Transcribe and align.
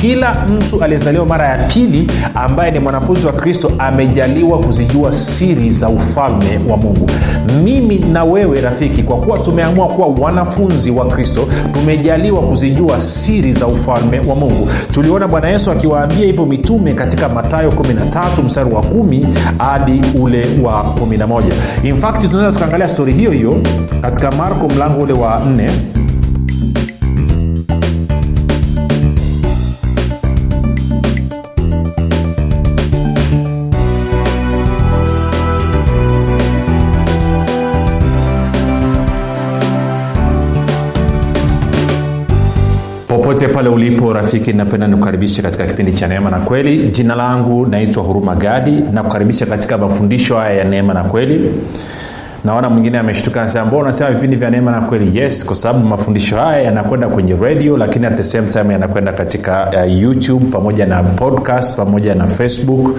kila 0.00 0.34
mtu 0.48 0.84
aliyezaliwa 0.84 1.26
mara 1.26 1.48
ya 1.48 1.58
pili 1.58 2.10
ambaye 2.34 2.70
ni 2.70 2.78
mwanafunzi 2.78 3.26
wa 3.26 3.32
kristo 3.32 3.72
amejaliwa 3.78 4.58
kuzijua 4.58 5.12
siri 5.12 5.70
za 5.70 5.88
ufalme 5.88 6.60
wa 6.68 6.76
mungu. 6.76 7.10
Mimi 7.64 7.98
na 7.98 8.24
wewe 8.24 8.60
rafiki 8.60 9.02
kwa 9.02 9.16
kuwa 9.16 9.38
tumeamua 9.38 9.86
kuwa 9.88 10.06
wanafunzi 10.08 10.90
wa 10.90 11.06
kristo 11.06 11.48
tumejaliwa 11.72 12.42
kuzijua 12.42 13.00
siri 13.00 13.52
za 13.52 13.66
ufalme 13.66 14.18
wa 14.20 14.34
mungu. 14.34 14.68
Tuliona 14.92 15.28
bwana 15.28 15.48
yesu 15.48 15.70
akiwaambia 15.70 16.26
hivyo 16.26 16.46
mitume 16.46 16.92
katika 16.92 17.28
matayo 17.28 17.70
13 17.70 18.42
mstari 18.44 18.74
wa 18.74 18.82
1 18.82 19.26
hadi 19.58 20.02
ule 20.20 20.46
wa 20.62 20.82
11 21.00 21.42
infakti 21.82 22.28
tunaweza 22.28 22.52
tukaangalia 22.52 22.88
stori 22.88 23.12
hiyo 23.12 23.30
hiyo 23.30 23.56
katika 24.02 24.30
marko 24.32 24.68
mlango 24.68 25.02
ule 25.02 25.12
wa 25.12 25.40
4 25.40 25.70
popote 43.36 43.54
pale 43.54 43.68
ulipo 43.68 44.12
rafiki 44.12 44.52
napenda 44.52 44.86
nikukaribishe 44.86 45.42
katika 45.42 45.66
kipindi 45.66 45.92
cha 45.92 46.08
neema 46.08 46.30
na 46.30 46.38
kweli. 46.38 46.88
Jina 46.88 47.14
langu 47.14 47.66
naitwa 47.66 48.02
huruma 48.02 48.34
gadi 48.34 48.70
nakukaribisha 48.92 49.46
katika 49.46 49.78
mafundisho 49.78 50.36
haya 50.36 50.54
ya 50.54 50.64
neema 50.64 50.94
na 50.94 51.04
kweli. 51.04 51.50
Naona 52.44 52.70
mwingine 52.70 52.98
ameshtuka 52.98 53.40
anasema 53.40 53.72
unasema 53.72 54.10
vipindi 54.10 54.36
vya 54.36 54.50
neema 54.50 54.70
na 54.70 54.80
kweli? 54.80 55.18
Yes 55.18 55.44
kwa 55.44 55.56
sababu 55.56 55.86
mafundisho 55.88 56.36
haya 56.36 56.62
yanakwenda 56.62 57.08
kwenye 57.08 57.34
radio 57.34 57.76
lakini 57.76 58.06
at 58.06 58.16
the 58.16 58.22
same 58.22 58.46
time 58.48 58.72
yanakwenda 58.72 59.12
katika 59.12 59.70
uh, 59.86 60.00
youtube 60.02 60.46
pamoja 60.46 60.86
na 60.86 61.02
podcast 61.02 61.76
pamoja 61.76 62.14
na 62.14 62.26
facebook. 62.26 62.98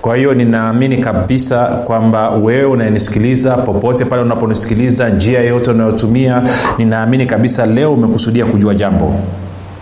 Kwa 0.00 0.16
hiyo 0.16 0.34
ninaamini 0.34 0.96
kabisa 0.98 1.64
kwamba 1.66 2.30
wewe 2.30 2.64
unayenisikiliza 2.64 3.56
popote 3.56 4.04
pale 4.04 4.22
unaponisikiliza 4.22 5.08
njia 5.08 5.40
yoyote 5.40 5.70
unayotumia 5.70 6.42
ninaamini 6.78 7.26
kabisa 7.26 7.66
leo 7.66 7.94
umekusudia 7.94 8.44
kujua 8.46 8.74
jambo 8.74 9.14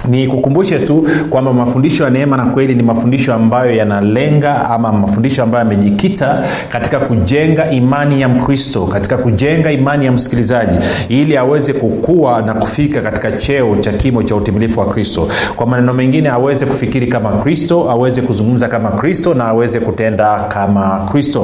ni 0.08 0.26
kukumbushe 0.26 0.78
tu 0.78 1.06
kwamba 1.30 1.52
mafundisho 1.52 2.04
ya 2.04 2.10
neema 2.10 2.36
na 2.36 2.44
kweli 2.44 2.74
ni 2.74 2.82
mafundisho 2.82 3.34
ambayo 3.34 3.76
yanalenga 3.76 4.70
ama 4.70 4.92
mafundisho 4.92 5.42
ambayo 5.42 5.64
yamejikita 5.64 6.44
katika 6.72 6.98
kujenga 7.00 7.70
imani 7.70 8.20
ya 8.20 8.28
mkristo 8.28 8.86
katika 8.86 9.18
kujenga 9.18 9.72
imani 9.72 10.06
ya 10.06 10.12
msikilizaji 10.12 10.78
ili 11.08 11.36
aweze 11.36 11.72
kukua 11.72 12.42
na 12.42 12.54
kufika 12.54 13.00
katika 13.02 13.32
cheo 13.32 13.76
cha 13.76 13.92
kimo 13.92 14.22
cha 14.22 14.36
utimilifu 14.36 14.80
wa 14.80 14.86
kristo. 14.86 15.28
Kwa 15.56 15.66
maneno 15.66 15.94
mengine 15.94 16.28
aweze 16.28 16.66
kufikiri 16.66 17.06
kama 17.06 17.32
kristo 17.32 17.90
aweze 17.90 18.22
kuzungumza 18.22 18.68
kama 18.68 18.90
kristo 18.90 19.34
na 19.34 19.44
aweze 19.44 19.80
kutenda 19.80 20.38
kama 20.48 21.06
kristo. 21.12 21.40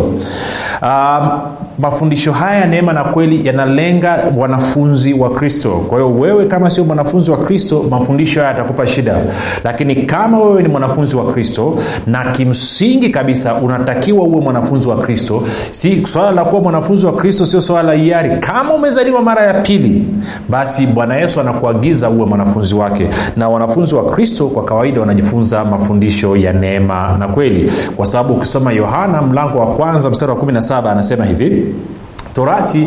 Um, 0.82 1.30
mafundisho 1.80 2.32
haya 2.32 2.66
neema 2.66 2.92
na 2.92 3.04
kweli 3.04 3.46
yanalenga 3.46 4.24
wanafunzi 4.36 5.12
wa 5.14 5.30
kristo. 5.30 5.70
Kwa 5.88 5.98
hiyo 5.98 6.14
wewe 6.14 6.44
kama 6.46 6.70
sio 6.70 6.84
mwanafunzi 6.84 7.30
wa 7.30 7.38
kristo 7.38 7.84
mafundisho 7.90 8.40
haya 8.40 8.52
yatakupa 8.52 8.86
shida. 8.86 9.16
Lakini 9.64 9.96
kama 9.96 10.38
wewe 10.38 10.62
ni 10.62 10.68
mwanafunzi 10.68 11.16
wa 11.16 11.32
kristo 11.32 11.78
na 12.06 12.24
kimsingi 12.24 13.08
kabisa 13.10 13.54
unatakiwa 13.54 14.24
uwe 14.24 14.40
mwanafunzi 14.40 14.88
wa 14.88 14.96
kristo 14.96 15.42
si 15.70 16.06
swala 16.06 16.32
la 16.32 16.44
kuwa 16.44 16.60
mwanafunzi 16.62 17.06
wa 17.06 17.12
kristo 17.12 17.46
sio 17.46 17.60
swala 17.60 17.82
la 17.82 17.92
hiari. 17.98 18.30
Kama 18.40 18.74
umezaliwa 18.74 19.22
mara 19.22 19.42
ya 19.42 19.54
pili 19.54 20.06
basi 20.48 20.86
bwana 20.86 21.16
yesu 21.16 21.40
anakuagiza 21.40 22.10
uwe 22.10 22.26
mwanafunzi 22.26 22.74
wake. 22.74 23.08
Na 23.36 23.48
wanafunzi 23.48 23.94
wa 23.94 24.04
kristo 24.04 24.46
kwa 24.48 24.64
kawaida 24.64 25.00
wanajifunza 25.00 25.64
mafundisho 25.64 26.36
ya 26.36 26.52
neema 26.52 27.16
na 27.18 27.28
kweli. 27.28 27.72
Kwa 27.96 28.06
sababu 28.06 28.34
ukisoma 28.34 28.72
yohana 28.72 29.22
mlango 29.22 29.58
wa 29.58 29.66
kwanza 29.66 30.10
mstari 30.10 30.32
wa 30.32 30.38
17 30.38 30.88
anasema 30.92 31.24
hivi 31.24 31.69
Amen. 31.70 31.99
Torati 32.34 32.86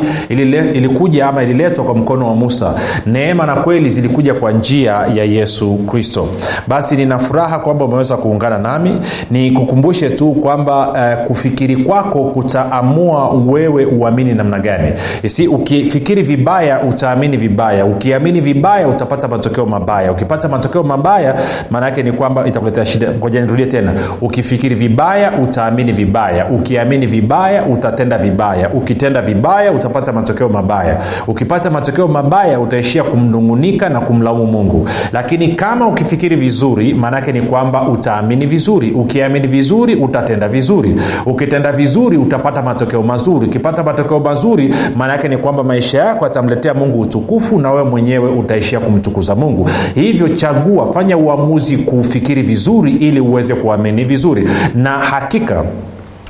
ilikuja 0.74 1.28
ama 1.28 1.44
ililetwa 1.44 1.84
kwa 1.86 1.96
mkono 1.96 2.28
wa 2.28 2.36
musa. 2.36 2.74
Neema 3.06 3.46
na 3.46 3.56
kweli 3.56 3.90
zilikuja 3.90 4.34
kwa 4.34 4.52
njia 4.52 4.92
ya 5.16 5.24
yesu 5.24 5.76
kristo. 5.76 6.28
Basi 6.68 6.96
nina 6.96 7.20
furaha 7.20 7.60
kwamba 7.60 7.86
umeweza 7.86 8.18
kuungana 8.18 8.58
nami. 8.58 9.00
Ni 9.32 9.52
kukumbushe 9.52 10.10
tu 10.10 10.32
kwamba 10.32 10.90
uh, 10.90 11.28
kufikiri 11.28 11.76
kwako 11.76 12.24
kutaamua 12.24 13.30
wewe 13.30 13.86
uamini 13.86 14.34
namna 14.34 14.60
gani. 14.60 14.94
Si 15.26 15.48
ukifikiri 15.48 16.22
vibaya 16.22 16.82
utaamini 16.84 17.38
vibaya. 17.38 17.86
Ukiamini 17.86 18.42
vibaya 18.42 18.88
utapata 18.88 19.28
matokeo 19.28 19.66
mabaya. 19.66 20.12
Ukipata 20.12 20.48
matokeo 20.50 20.84
mabaya 20.84 21.36
maana 21.70 21.86
yake 21.86 22.04
ni 22.04 22.12
kwamba 22.12 22.48
itakuletea 22.48 22.86
shida. 22.86 23.08
Ngoja 23.12 23.42
nirudie 23.42 23.66
tena. 23.66 23.94
Ukifikiri 24.22 24.76
vibaya 24.76 25.32
utaamini 25.38 25.92
vibaya. 25.92 26.48
Ukiamini 26.50 27.06
vibaya 27.08 27.66
utatenda 27.66 28.18
vibaya. 28.18 28.70
Ukitenda 28.70 29.22
vibaya 29.22 29.33
vibaya 29.34 29.72
utapata 29.72 30.14
matokeo 30.14 30.50
mabaya. 30.50 30.98
Ukipata 31.28 31.70
matokeo 31.70 32.08
mabaya 32.08 32.60
utaishia 32.60 33.04
kumnungunika 33.04 33.90
na 33.90 34.00
kumlaumu 34.00 34.46
mungu. 34.46 34.90
Lakini 35.14 35.48
kama 35.48 35.88
ukifikiri 35.88 36.36
vizuri 36.36 36.94
maanaake 36.94 37.32
ni 37.32 37.42
kwamba 37.42 37.88
utaamini 37.90 38.46
vizuri. 38.46 38.92
Ukiamini 38.92 39.48
vizuri 39.48 39.96
utatenda 39.96 40.50
vizuri. 40.50 40.96
Ukitenda 41.26 41.72
vizuri 41.72 42.18
utapata 42.18 42.62
matokeo 42.62 43.04
mazuri. 43.04 43.48
Ukipata 43.48 43.84
matokeo 43.84 44.20
mazuri 44.20 44.74
maanaake 44.96 45.28
ni 45.28 45.38
kwamba 45.38 45.64
maisha 45.64 45.98
yako 46.04 46.24
yatamletea 46.26 46.74
mungu 46.74 47.00
utukufu 47.00 47.60
na 47.60 47.72
wewe 47.72 47.84
mwenyewe 47.90 48.30
utaishia 48.30 48.80
kumtukuza 48.80 49.36
mungu. 49.36 49.70
Hivyo 49.96 50.28
chagua 50.30 50.94
fanya 50.94 51.18
uamuzi 51.18 51.78
kufikiri 51.78 52.42
vizuri 52.42 52.92
ili 52.92 53.20
uweze 53.20 53.56
kuamini 53.56 54.04
vizuri. 54.04 54.48
Na 54.76 54.90
hakika 54.90 55.64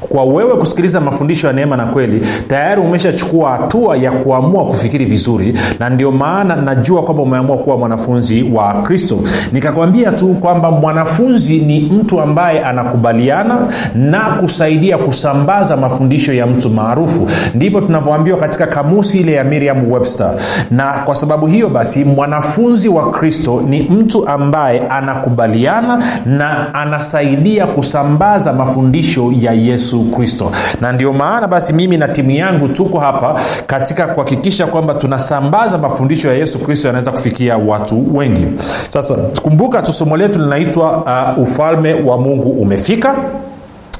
kwa 0.10 0.24
wewe 0.24 0.56
kusikiliza 0.58 1.02
mafundisho 1.02 1.48
ya 1.48 1.54
neema 1.54 1.78
na 1.78 1.86
kweli 1.86 2.22
tayari 2.48 2.82
umeshachukua 2.82 3.52
hatua 3.52 3.98
ya 3.98 4.12
kuamua 4.12 4.66
kufikiri 4.66 5.06
vizuri 5.06 5.54
na 5.80 5.90
ndio 5.90 6.12
maana 6.12 6.56
najua 6.56 7.04
kwamba 7.04 7.24
umeamua 7.24 7.58
kuwa 7.58 7.78
mwanafunzi 7.78 8.44
wa 8.54 8.74
kristo. 8.74 9.20
Nikakwambia 9.52 10.12
tu 10.12 10.28
kwamba 10.34 10.72
mwanafunzi 10.72 11.60
ni 11.60 11.80
mtu 11.82 12.22
ambaye 12.22 12.60
anakubaliana 12.64 13.58
na 13.96 14.20
kusaidia 14.20 14.98
kusambaza 14.98 15.78
mafundisho 15.78 16.34
ya 16.34 16.48
mtu 16.48 16.70
maarufu. 16.70 17.28
Ndivyo 17.56 17.82
tunavyoambiwa 17.82 18.38
katika 18.38 18.68
kamusi 18.68 19.20
ile 19.20 19.32
ya 19.34 19.44
miriam 19.44 19.92
webster. 19.92 20.34
Na 20.72 20.92
kwa 20.94 21.16
sababu 21.16 21.48
hiyo 21.48 21.70
basi 21.70 22.04
mwanafunzi 22.06 22.90
wa 22.90 23.12
kristo 23.12 23.62
ni 23.70 23.82
mtu 23.82 24.28
ambaye 24.28 24.80
anakubaliana 24.80 26.04
na 26.26 26.74
anasaidia 26.74 27.68
kusambaza 27.68 28.54
mafundisho 28.54 29.32
ya 29.40 29.52
yesu 29.54 29.93
yesu 29.94 30.12
kristo. 30.12 30.52
Na 30.82 30.92
ndio 30.92 31.14
maana 31.14 31.48
basi 31.48 31.74
mimi 31.74 31.98
na 31.98 32.08
timu 32.08 32.32
yangu 32.32 32.68
tuko 32.68 33.00
hapa 33.00 33.40
katika 33.68 34.08
kuhakikisha 34.08 34.68
kwamba 34.68 34.94
tunasambaza 34.94 35.78
mafundisho 35.78 36.28
ya 36.28 36.34
yesu 36.34 36.60
kristo 36.60 36.88
yanaweza 36.88 37.12
kufikia 37.12 37.58
watu 37.58 38.18
wengi. 38.18 38.46
Sasa 38.90 39.16
kumbuka 39.16 39.82
tu 39.82 39.94
somo 39.94 40.18
letu 40.18 40.40
linaitwa 40.40 40.98
uh, 41.38 41.44
ufalme 41.44 41.94
wa 41.94 42.18
mungu 42.18 42.50
umefika 42.50 43.16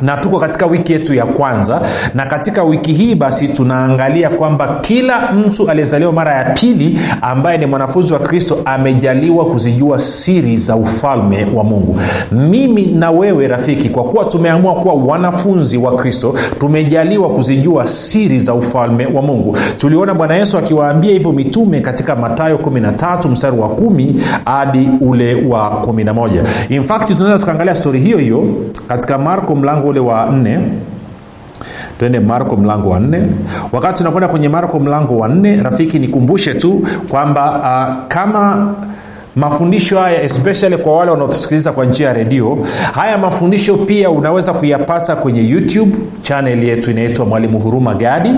na 0.02 0.18
tuko 0.18 0.40
katika 0.40 0.66
wiki 0.66 0.94
yetu 0.94 1.14
ya 1.14 1.26
kwanza 1.26 1.82
na 2.14 2.26
katika 2.26 2.64
wiki 2.64 2.94
hii 2.94 3.16
basi 3.16 3.50
tunaangalia 3.50 4.30
kwamba 4.30 4.78
kila 4.82 5.32
mtu 5.32 5.70
aliyezaliwa 5.70 6.12
mara 6.12 6.36
ya 6.36 6.44
pili 6.46 7.00
ambaye 7.22 7.58
ni 7.58 7.66
mwanafunzi 7.66 8.14
wa 8.14 8.20
kristo 8.20 8.58
amejaliwa 8.66 9.46
kuzijua 9.46 10.00
siri 10.00 10.58
za 10.58 10.76
ufalme 10.76 11.48
wa 11.56 11.64
mungu. 11.64 12.00
Mimi 12.32 12.86
na 12.86 13.12
wewe 13.12 13.48
rafiki 13.48 13.90
kwa 13.90 14.04
kuwa 14.04 14.26
tumeamua 14.26 14.76
kuwa 14.76 14.94
wanafunzi 14.94 15.78
wa 15.78 15.96
kristo 15.96 16.34
tumejaliwa 16.60 17.30
kuzijua 17.30 17.88
siri 17.88 18.40
za 18.40 18.54
ufalme 18.54 19.06
wa 19.06 19.22
mungu. 19.22 19.58
Tuliona 19.78 20.14
bwana 20.14 20.36
yesu 20.36 20.58
akiwaambia 20.58 21.12
hivyo 21.12 21.32
mitume 21.32 21.82
katika 21.82 22.16
matayo 22.16 22.58
13 22.58 23.30
mstari 23.30 23.58
wa 23.58 23.68
1 23.68 24.14
hadi 24.46 24.90
ule 25.02 25.46
wa 25.48 25.70
11 25.88 26.30
infakti 26.70 27.14
tunaweza 27.16 27.40
tukaangalia 27.40 27.76
stori 27.76 28.00
hiyo 28.00 28.18
hiyo 28.18 28.44
katika 28.88 29.18
marko 29.18 29.56
mlango 29.56 29.83
ule 29.88 30.00
wa 30.00 30.26
nne. 30.26 30.60
Tuende 32.00 32.20
marko 32.20 32.56
mlango 32.58 32.90
wa 32.90 33.00
nne. 33.00 33.22
Wakati 33.72 33.98
tunakwenda 33.98 34.28
kwenye 34.28 34.50
marko 34.50 34.80
mlango 34.80 35.18
wa 35.18 35.28
nne 35.28 35.56
rafiki 35.64 36.00
nikumbushe 36.00 36.54
tu 36.54 36.88
kwamba 37.10 37.52
uh, 37.52 38.08
kama 38.08 38.74
mafundisho 39.36 40.00
haya 40.00 40.22
especially 40.24 40.78
kwa 40.78 40.98
wale 40.98 41.12
wanaotusikiliza 41.12 41.72
kwa 41.72 41.86
njia 41.86 42.08
ya 42.08 42.14
redio 42.14 42.58
haya 42.94 43.18
mafundisho 43.18 43.78
pia 43.78 44.10
unaweza 44.10 44.54
kuyapata 44.54 45.16
kwenye 45.16 45.50
youtube. 45.50 45.92
Chanel 46.22 46.64
yetu 46.64 46.92
inaitwa 46.92 47.26
mwalimu 47.26 47.60
huruma 47.60 47.94
gadi. 47.96 48.30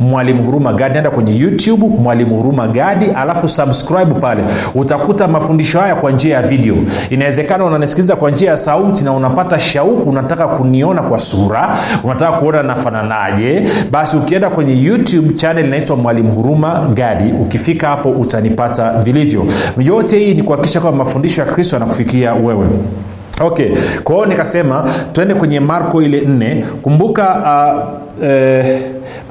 Mwalimu 0.00 0.42
huruma 0.42 0.72
gadi 0.72 0.92
naenda 0.92 1.10
kwenye 1.10 1.36
youtube 1.38 1.86
mwalimu 1.86 2.36
huruma 2.36 2.68
gadi 2.68 3.06
alafu 3.06 3.48
subscribe 3.48 4.14
pale. 4.20 4.42
Utakuta 4.74 5.28
mafundisho 5.28 5.80
haya 5.80 5.94
kwa 5.94 6.10
njia 6.12 6.34
ya 6.36 6.42
video. 6.42 6.76
Inawezekana 7.10 7.64
unanisikiliza 7.64 8.16
kwa 8.16 8.30
njia 8.30 8.50
ya 8.50 8.56
sauti 8.56 9.04
na 9.04 9.12
unapata 9.12 9.60
shauku 9.60 10.10
unataka 10.10 10.48
kuniona 10.48 11.02
kwa 11.02 11.20
sura 11.20 11.76
unataka 12.04 12.32
kuona 12.32 12.62
nafananaje. 12.62 13.62
Basi 13.90 14.16
ukienda 14.16 14.50
kwenye 14.50 14.82
youtube 14.82 15.34
chanel 15.34 15.66
inaitwa 15.66 15.96
mwalimu 15.96 16.30
huruma 16.32 16.88
gadi. 16.94 17.32
Ukifika 17.32 17.88
hapo 17.88 18.10
utanipata 18.10 18.92
vilivyo. 18.92 19.46
Yote 19.78 20.18
hii 20.18 20.34
ni 20.38 20.44
kuhakikisha 20.44 20.80
kwamba 20.80 21.04
mafundisho 21.04 21.40
ya 21.40 21.46
kristo 21.46 21.76
yanakufikia 21.76 22.34
wewe. 22.34 22.66
Okay 23.40 23.72
kwa 24.04 24.14
hiyo 24.14 24.26
nikasema 24.26 24.90
twende 25.12 25.34
kwenye 25.34 25.60
marko 25.60 26.02
ile 26.02 26.20
nne. 26.20 26.64
Kumbuka 26.82 27.24
uh, 27.38 28.07
eh, 28.22 28.80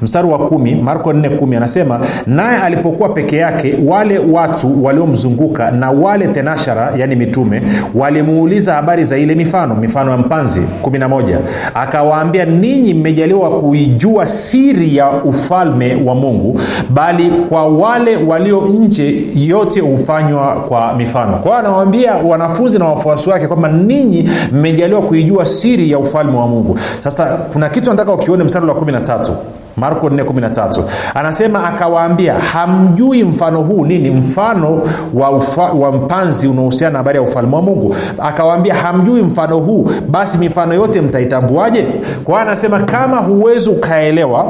mstari 0.02 0.28
wa 0.28 0.38
kumi 0.38 0.74
marko 0.74 1.12
4 1.12 1.56
anasema 1.56 2.00
naye 2.26 2.58
alipokuwa 2.58 3.08
peke 3.08 3.36
yake 3.36 3.74
wale 3.86 4.18
watu 4.18 4.84
waliomzunguka 4.84 5.70
na 5.70 5.90
wale 5.90 6.26
tenashara 6.28 6.92
yani 6.96 7.16
mitume 7.16 7.62
walimuuliza 7.94 8.74
habari 8.74 9.04
za 9.04 9.18
ile 9.18 9.34
mifano 9.34 9.74
mifano 9.74 10.10
ya 10.10 10.18
mpanzi 10.18 10.62
11 10.82 11.38
akawaambia 11.74 12.44
ninyi 12.44 12.94
mmejaliwa 12.94 13.50
kuijua 13.60 14.26
siri 14.26 14.96
ya 14.96 15.10
ufalme 15.10 16.02
wa 16.06 16.14
mungu 16.14 16.60
bali 16.90 17.30
kwa 17.48 17.66
wale 17.68 18.16
walio 18.16 18.60
nje 18.68 19.24
yote 19.34 19.80
hufanywa 19.80 20.54
kwa 20.68 20.94
mifano. 20.94 21.32
Kwa 21.32 21.42
hiyo 21.42 21.54
anawaambia 21.56 22.14
wanafunzi 22.14 22.78
na 22.78 22.84
wafuasi 22.84 23.30
wake 23.30 23.46
kwamba 23.46 23.68
ninyi 23.68 24.30
mmejaliwa 24.52 25.02
kuijua 25.02 25.46
siri 25.46 25.90
ya 25.90 25.98
ufalme 25.98 26.36
wa 26.36 26.46
mungu. 26.46 26.78
Sasa 27.04 27.26
kuna 27.52 27.68
kitu 27.68 27.90
nataka 27.90 28.12
ukione 28.12 28.44
mstari 28.44 28.66
wa 28.66 28.74
13 28.78 29.32
marko 29.76 30.08
413 30.08 30.82
anasema 31.14 31.64
akawaambia 31.68 32.34
hamjui 32.34 33.24
mfano 33.24 33.60
huu 33.60 33.84
nini? 33.86 34.10
Mfano 34.10 34.82
wa, 35.14 35.30
ufa, 35.30 35.62
wa 35.62 35.92
mpanzi 35.92 36.48
unaohusiana 36.48 36.92
na 36.92 36.98
habari 36.98 37.16
ya 37.16 37.22
ufalme 37.22 37.56
wa 37.56 37.62
mungu. 37.62 37.94
Akawaambia 38.18 38.74
hamjui 38.74 39.22
mfano 39.22 39.58
huu? 39.58 39.90
Basi 40.08 40.38
mifano 40.38 40.74
yote 40.74 41.00
mtaitambuaje? 41.00 41.86
Kwa 42.24 42.40
anasema 42.40 42.78
kama 42.80 43.16
huwezi 43.16 43.70
ukaelewa 43.70 44.46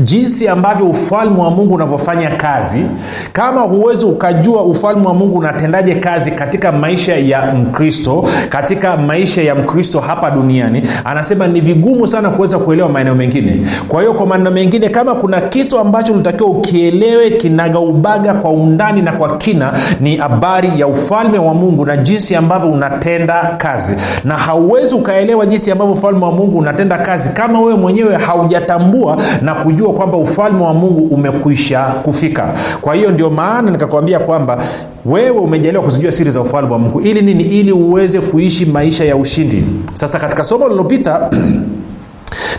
jinsi 0.00 0.48
ambavyo 0.48 0.86
ufalme 0.86 1.40
wa 1.40 1.50
mungu 1.50 1.74
unavyofanya 1.74 2.30
kazi 2.30 2.84
kama 3.32 3.60
huwezi 3.60 4.04
ukajua 4.04 4.62
ufalme 4.64 5.06
wa 5.06 5.14
mungu 5.14 5.38
unatendaje 5.38 5.94
kazi 5.94 6.30
katika 6.30 6.72
maisha 6.72 7.16
ya 7.16 7.52
mkristo 7.54 8.24
katika 8.48 8.96
maisha 8.96 9.42
ya 9.42 9.54
mkristo 9.54 10.00
hapa 10.00 10.30
duniani 10.30 10.82
anasema 11.04 11.46
ni 11.46 11.60
vigumu 11.60 12.06
sana 12.06 12.30
kuweza 12.30 12.58
kuelewa 12.58 12.88
maeneo 12.88 13.14
mengine. 13.14 13.66
Kwa 13.88 14.00
hiyo 14.00 14.14
kwa 14.14 14.26
maneno 14.26 14.50
mengine 14.50 14.88
kama 14.88 15.14
kuna 15.14 15.40
kitu 15.40 15.78
ambacho 15.78 16.12
unatakiwa 16.12 16.50
ukielewe 16.50 17.30
kinagaubaga 17.30 18.34
kwa 18.34 18.50
undani 18.50 19.02
na 19.02 19.12
kwa 19.12 19.36
kina 19.36 19.72
ni 20.00 20.16
habari 20.16 20.72
ya 20.80 20.86
ufalme 20.86 21.38
wa 21.38 21.54
mungu 21.54 21.86
na 21.86 21.96
jinsi 21.96 22.36
ambavyo 22.36 22.70
unatenda 22.70 23.54
kazi. 23.58 23.96
Na 24.24 24.36
hauwezi 24.36 24.94
ukaelewa 24.94 25.46
jinsi 25.46 25.70
ambavyo 25.70 25.94
ufalme 25.94 26.24
wa 26.24 26.32
mungu 26.32 26.58
unatenda 26.58 26.98
kazi 26.98 27.28
kama 27.34 27.60
wewe 27.60 27.74
mwenyewe 27.78 28.16
haujatambua 28.16 29.16
na 29.42 29.54
kujua 29.54 29.79
kujua 29.80 29.92
kwamba 29.94 30.16
ufalme 30.16 30.62
wa 30.62 30.74
mungu 30.74 31.14
umekwisha 31.14 31.84
kufika. 31.84 32.52
Kwa 32.80 32.94
hiyo 32.94 33.10
ndio 33.10 33.30
maana 33.30 33.70
nikakwambia 33.70 34.18
kwamba 34.18 34.62
wewe 35.06 35.38
umejaliwa 35.38 35.82
kuzijua 35.82 36.12
siri 36.12 36.30
za 36.30 36.40
ufalme 36.40 36.72
wa 36.72 36.78
mungu. 36.78 37.00
Ili 37.00 37.22
nini? 37.22 37.44
Ili 37.44 37.72
uweze 37.72 38.20
kuishi 38.20 38.66
maisha 38.66 39.04
ya 39.04 39.16
ushindi. 39.16 39.64
Sasa 39.94 40.18
katika 40.18 40.44
somo 40.44 40.64
lililopita 40.64 41.30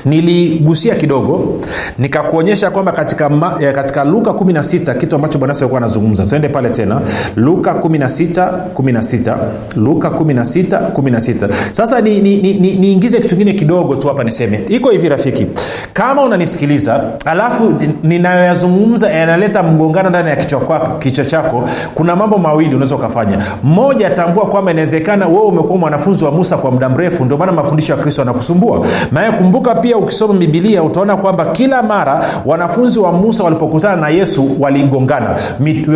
niligusia 0.05 0.95
kidogo 0.95 1.59
nikakuonyesha 1.97 2.71
kwamba 2.71 2.91
katika, 2.91 3.29
ma, 3.29 3.55
eh, 3.61 3.73
katika 3.73 4.03
luka 4.03 4.31
16 4.33 4.93
kitu 4.95 5.15
ambacho 5.15 5.39
bwana 5.39 5.51
yesu 5.53 5.63
alikuwa 5.63 5.77
anazungumza. 5.77 6.25
Tuende 6.25 6.49
pale 6.49 6.69
tena. 6.69 7.01
Luka 7.35 7.73
16 7.73 8.53
16 8.73 9.37
luka 9.75 10.09
16 10.09 10.91
16 10.93 11.49
sasa 11.71 12.01
niingize 12.01 12.41
ni, 12.41 12.53
ni, 12.59 12.73
ni, 12.73 12.95
ni 12.95 12.99
kitu 12.99 13.27
kingine 13.27 13.53
kidogo 13.53 13.95
tu 13.95 14.07
hapa 14.07 14.23
niseme. 14.23 14.59
Iko 14.67 14.89
hivi 14.89 15.09
rafiki. 15.09 15.47
Kama 15.93 16.23
unanisikiliza 16.23 17.03
alafu 17.25 17.73
ninayoyazungumza 18.03 19.09
yanaleta 19.09 19.63
mgongano 19.63 20.09
ndani 20.09 20.29
ya 20.29 20.35
kichwa, 20.35 21.25
chako 21.25 21.63
kuna 21.95 22.15
mambo 22.15 22.37
mawili 22.37 22.75
unaweza 22.75 22.95
ukafanya. 22.95 23.37
Moja 23.63 24.09
tambua 24.09 24.45
kwamba 24.45 24.71
inawezekana 24.71 25.27
wewe 25.27 25.41
umekuwa 25.41 25.77
mwanafunzi 25.77 26.25
wa 26.25 26.31
musa 26.31 26.57
kwa 26.57 26.71
muda 26.71 26.89
mrefu 26.89 27.25
ndio 27.25 27.37
maana 27.37 27.51
mafundisho 27.51 27.93
ya 27.93 27.99
kristo 27.99 28.21
anakusumbua 28.21 28.85
naye 29.11 29.31
kumbuka 29.31 29.75
pia 29.75 29.90
ukisoma 29.97 30.33
bibilia 30.33 30.83
utaona 30.83 31.17
kwamba 31.17 31.45
kila 31.45 31.83
mara 31.83 32.25
wanafunzi 32.45 32.99
wa 32.99 33.11
musa 33.11 33.43
walipokutana 33.43 33.95
na 34.01 34.09
yesu 34.09 34.47
waligongana. 34.59 35.35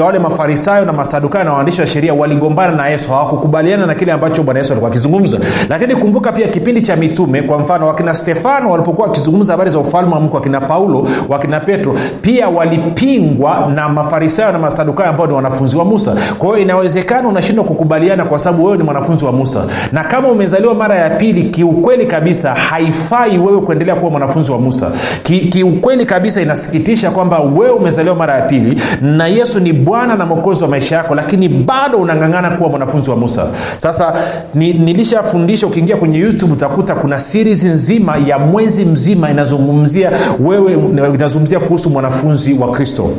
Wale 0.06 0.19
mafarisayo 0.19 0.86
na 0.86 0.94
masadukayo 0.94 1.45
na 1.45 1.53
waandishi 1.53 1.81
wa 1.81 1.88
sheria 1.88 2.13
waligombana 2.13 2.75
na 2.75 2.88
yesu 2.89 3.09
hawakukubaliana 3.12 3.86
na 3.86 3.95
kile 3.95 4.12
ambacho 4.12 4.44
bwana 4.44 4.59
yesu 4.59 4.71
alikuwa 4.74 4.89
akizungumza. 4.92 5.38
Lakini 5.69 5.95
kumbuka 5.95 6.31
pia 6.31 6.47
kipindi 6.47 6.81
cha 6.81 6.95
mitume 6.95 7.42
kwa 7.42 7.59
mfano 7.59 7.88
wakina 7.88 8.15
stefano 8.15 8.71
walipokuwa 8.71 9.07
wakizungumza 9.07 9.53
habari 9.53 9.69
za 9.71 9.80
ufalme 9.80 10.13
wa 10.13 10.19
mungu 10.19 10.36
wakina 10.36 10.62
paulo 10.62 11.07
wakina 11.30 11.59
petro 11.59 11.95
pia 12.21 12.50
walipingwa 12.50 13.71
na 13.75 13.89
mafarisayo 13.89 14.51
na 14.51 14.59
masadukayo 14.59 15.09
ambao 15.09 15.27
ni 15.27 15.33
wanafunzi 15.33 15.77
wa 15.77 15.86
musa. 15.86 16.15
Kwa 16.38 16.47
hiyo 16.50 16.59
inawezekana 16.59 17.27
unashindwa 17.30 17.65
kukubaliana 17.65 18.25
kwa 18.25 18.39
sababu 18.39 18.65
wewe 18.65 18.77
ni 18.77 18.83
mwanafunzi 18.83 19.25
wa 19.25 19.31
musa. 19.31 19.63
Na 19.92 20.03
kama 20.03 20.27
umezaliwa 20.27 20.74
mara 20.75 20.95
ya 20.95 21.09
pili 21.09 21.44
kiukweli 21.44 22.06
kabisa 22.06 22.53
haifai 22.53 23.38
wewe 23.38 23.62
kuendelea 23.62 23.85
kuwa 23.96 24.12
mwanafunzi 24.12 24.52
wa 24.52 24.58
musa. 24.58 24.92
Kiukweli 25.24 26.00
ki 26.06 26.10
kabisa 26.10 26.42
inasikitisha 26.42 27.12
kwamba 27.12 27.40
wewe 27.40 27.70
umezaliwa 27.70 28.16
mara 28.16 28.36
ya 28.36 28.42
pili 28.42 28.82
na 29.02 29.28
yesu 29.28 29.60
ni 29.60 29.74
bwana 29.74 30.16
na 30.16 30.26
mwokozi 30.26 30.64
wa 30.64 30.70
maisha 30.70 30.96
yako 30.96 31.16
lakini 31.16 31.50
bado 31.50 31.98
unang'ang'ana 31.98 32.52
kuwa 32.52 32.70
mwanafunzi 32.70 33.10
wa 33.10 33.16
musa. 33.16 33.48
Sasa 33.78 34.14
ni, 34.54 34.74
nilishafundisha 34.74 35.68
ukiingia 35.68 35.98
kwenye 35.98 36.20
youtube 36.20 36.54
utakuta 36.54 36.96
kuna 36.96 37.20
series 37.20 37.64
nzima 37.64 38.18
ya 38.18 38.40
mwezi 38.40 38.86
mzima 38.86 39.32
inazungumzia 39.32 40.12
wewe 40.40 40.74
inazungumzia 41.14 41.60
kuhusu 41.60 41.90
mwanafunzi 41.90 42.54
wa 42.54 42.72
kristo 42.72 43.10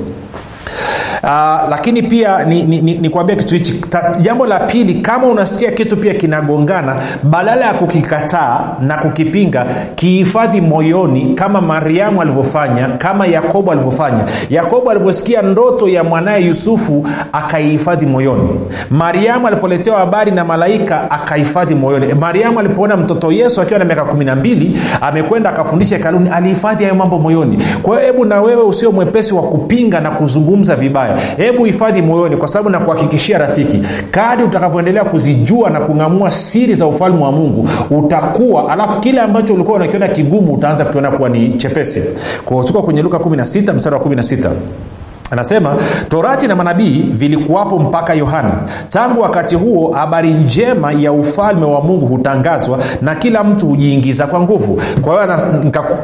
Uh, 1.23 1.31
lakini 1.71 2.03
pia 2.03 2.45
nikuambia 2.45 3.35
ni, 3.35 3.37
ni, 3.37 3.37
ni 3.37 3.37
kitu 3.37 3.55
hichi. 3.55 3.81
Jambo 4.21 4.47
la 4.47 4.61
pili 4.61 4.95
kama 4.95 5.27
unasikia 5.27 5.71
kitu 5.71 5.97
pia 5.97 6.15
kinagongana 6.15 6.97
badala 7.23 7.67
ya 7.67 7.75
kukikataa 7.75 8.61
na 8.81 8.97
kukipinga 8.97 9.67
kihifadhi 9.95 10.61
moyoni 10.61 11.35
kama 11.35 11.61
mariamu 11.61 12.23
alivyofanya 12.23 12.89
kama 12.89 13.27
yakobo 13.27 13.73
alivyofanya. 13.73 14.25
Yakobo 14.51 14.91
alivyosikia 14.91 15.43
ndoto 15.43 15.89
ya 15.89 16.05
mwanaye 16.05 16.47
yusufu 16.47 17.07
akaihifadhi 17.33 18.07
moyoni. 18.07 18.49
Mariamu 18.91 19.47
alipoletewa 19.47 19.99
habari 19.99 20.31
na 20.31 20.45
malaika 20.45 21.11
akahifadhi 21.11 21.75
moyoni. 21.75 22.14
Mariamu 22.14 22.61
alipoona 22.61 22.97
mtoto 22.97 23.33
yesu 23.33 23.61
akiwa 23.61 23.79
na 23.79 23.85
miaka 23.85 24.05
kumi 24.05 24.25
na 24.25 24.37
mbili 24.37 24.81
amekwenda 25.00 25.50
akafundisha 25.50 25.97
hekaluni 25.97 26.29
alihifadhi 26.31 26.85
hayo 26.85 26.97
mambo 26.97 27.19
moyoni. 27.19 27.59
Kwa 27.83 27.95
hiyo 27.97 28.07
hebu 28.12 28.25
na 28.25 28.40
wewe 28.40 28.62
usio 28.62 28.93
mwepesi 28.93 29.35
wa 29.35 29.43
kupinga 29.43 30.00
na 30.00 30.11
kuzungumza 30.11 30.76
vibaya 30.76 31.06
hebu 31.37 31.65
hifadhi 31.65 32.03
moyoni 32.03 32.37
kwa 32.37 32.49
sababu 32.49 32.71
nakuhakikishia 32.71 33.39
rafiki 33.39 33.83
kadi 34.11 34.43
utakavyoendelea 34.43 35.05
kuzijua 35.05 35.71
na 35.71 35.81
kung'amua 35.81 36.31
siri 36.31 36.75
za 36.75 36.87
ufalme 36.87 37.25
wa 37.25 37.33
mungu 37.33 37.69
utakuwa 37.91 38.73
alafu 38.73 39.01
kile 39.01 39.21
ambacho 39.21 39.55
ulikuwa 39.55 39.77
unakiona 39.77 40.09
kigumu 40.09 40.55
utaanza 40.55 40.85
kukiona 40.85 41.11
kuwa 41.11 41.29
ni 41.29 41.55
chepesi. 41.55 42.03
Kwao 42.45 42.63
kwenye 42.63 43.03
luka 43.03 43.19
16 43.19 43.75
mstari 43.75 43.97
wa 43.97 44.03
16 44.03 44.51
anasema 45.31 45.77
torati 46.09 46.47
na 46.49 46.57
manabii 46.57 47.05
vilikuwapo 47.15 47.79
mpaka 47.79 48.15
yohana. 48.15 48.53
Tangu 48.89 49.21
wakati 49.21 49.55
huo 49.57 49.93
habari 49.93 50.33
njema 50.35 50.93
ya 50.93 51.13
ufalme 51.13 51.67
wa 51.67 51.81
mungu 51.81 52.07
hutangazwa 52.07 52.79
na 53.03 53.15
kila 53.15 53.45
mtu 53.45 53.67
hujiingiza 53.67 54.27
kwa 54.27 54.41
nguvu. 54.41 54.83
Kwa 55.03 55.25
hiyo 55.25 55.39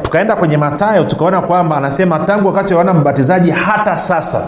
tukaenda 0.01 0.35
kwenye 0.35 0.57
matayo 0.57 1.03
tukaona 1.03 1.41
kwamba 1.41 1.77
anasema 1.77 2.19
tangu 2.19 2.47
wakati 2.47 2.73
wa 2.73 2.79
yohana 2.81 2.99
mbatizaji 2.99 3.51
hata 3.51 3.97
sasa 3.97 4.47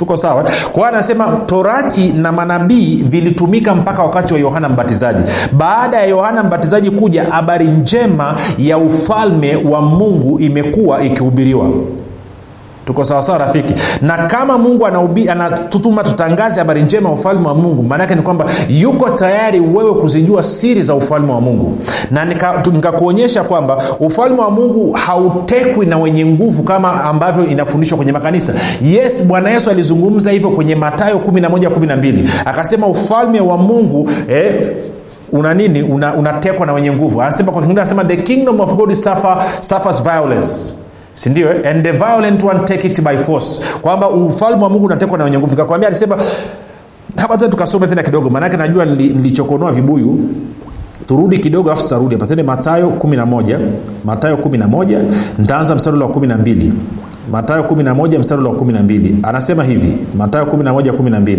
tuko 0.00 0.16
sawa? 0.16 0.44
Kwa 0.72 0.88
anasema 0.88 1.26
torati 1.46 2.08
na 2.08 2.32
manabii 2.32 3.04
vilitumika 3.08 3.74
mpaka 3.74 4.02
wakati 4.02 4.34
wa 4.34 4.40
yohana 4.40 4.68
mbatizaji. 4.68 5.22
Baada 5.52 5.96
ya 5.96 6.06
yohana 6.06 6.42
mbatizaji 6.42 6.90
kuja 6.90 7.24
habari 7.24 7.64
njema 7.64 8.38
ya 8.58 8.78
ufalme 8.78 9.56
wa 9.56 9.82
mungu 9.82 10.40
imekuwa 10.40 11.02
ikihubiriwa 11.02 11.66
tuko 12.86 13.04
sawasawa 13.04 13.38
rafiki? 13.38 13.74
Na 14.02 14.18
kama 14.18 14.58
mungu 14.58 14.86
anatutuma 14.86 16.02
tutangaze 16.04 16.60
habari 16.60 16.82
njema 16.82 17.08
ya 17.08 17.14
ufalme 17.14 17.48
wa 17.48 17.54
mungu 17.54 17.82
maanaake 17.82 18.14
ni 18.14 18.22
kwamba 18.22 18.44
yuko 18.68 19.10
tayari 19.10 19.60
wewe 19.60 19.94
kuzijua 19.94 20.42
siri 20.42 20.82
za 20.82 20.94
ufalme 20.94 21.32
wa 21.32 21.40
mungu. 21.40 21.78
Na 22.10 22.24
nikakuonyesha 22.72 23.40
nika 23.40 23.48
kwamba 23.48 23.82
ufalme 24.00 24.40
wa 24.40 24.50
mungu 24.50 24.92
hautekwi 24.92 25.86
na 25.86 25.98
wenye 25.98 26.26
nguvu 26.26 26.62
kama 26.62 27.04
ambavyo 27.04 27.46
inafundishwa 27.46 27.96
kwenye 27.96 28.12
makanisa. 28.12 28.52
Yes 28.82 29.24
bwana 29.24 29.50
yesu 29.50 29.70
alizungumza 29.70 30.30
hivyo 30.30 30.50
kwenye 30.50 30.74
matayo 30.74 31.16
1112 31.18 32.26
akasema 32.44 32.86
ufalme 32.86 33.40
wa 33.40 33.56
mungu 33.56 34.10
eh, 34.28 34.76
una 35.32 35.54
nini? 35.54 35.82
Unatekwa 35.82 36.56
una 36.56 36.66
na 36.66 36.72
wenye 36.72 36.92
nguvu. 36.92 37.22
Anasema 37.22 37.52
kwa 37.52 37.60
kingine 37.62 37.80
anasema 37.80 38.04
the 38.04 38.16
kingdom 38.16 38.60
of 38.60 38.74
god 38.74 38.92
suffer, 38.94 39.36
suffers 39.60 40.02
violence 40.02 40.79
sindio 41.14 41.50
and 41.64 41.82
the 41.84 41.92
violent 41.92 42.42
one 42.44 42.64
take 42.64 42.88
it 42.88 43.00
by 43.02 43.16
force. 43.16 43.62
Kwamba 43.80 44.08
ufalme 44.10 44.62
wa 44.62 44.70
mungu 44.70 44.86
unatekwa 44.86 45.18
na 45.18 45.24
wenye 45.24 45.38
nguvu. 45.38 45.50
Nikakwambia 45.50 45.88
alisema 45.88 46.16
hapa 47.16 47.36
tena 47.38 47.50
tukasome 47.50 47.86
tena 47.86 48.02
kidogo. 48.02 48.30
Maanake 48.30 48.56
najua 48.56 48.84
nilichokonoa 48.84 49.72
vibuyu. 49.72 50.18
Turudi 51.08 51.38
kidogo 51.38 51.72
afu 51.72 51.82
tutarudi 51.82 52.14
hapa. 52.14 52.26
Tene 52.26 52.42
matayo 52.42 52.88
11 52.88 53.58
matayo 54.04 54.36
11 54.36 55.00
ntaanza 55.38 55.74
mstari 55.74 55.98
wa 55.98 56.08
12 56.08 56.70
matayo 57.32 57.62
11 57.62 58.18
mstari 58.18 58.42
wa 58.44 58.52
12 58.52 59.12
anasema 59.22 59.64
hivi 59.64 59.96
matayo 60.18 60.44
11 60.44 60.92
12 60.92 61.38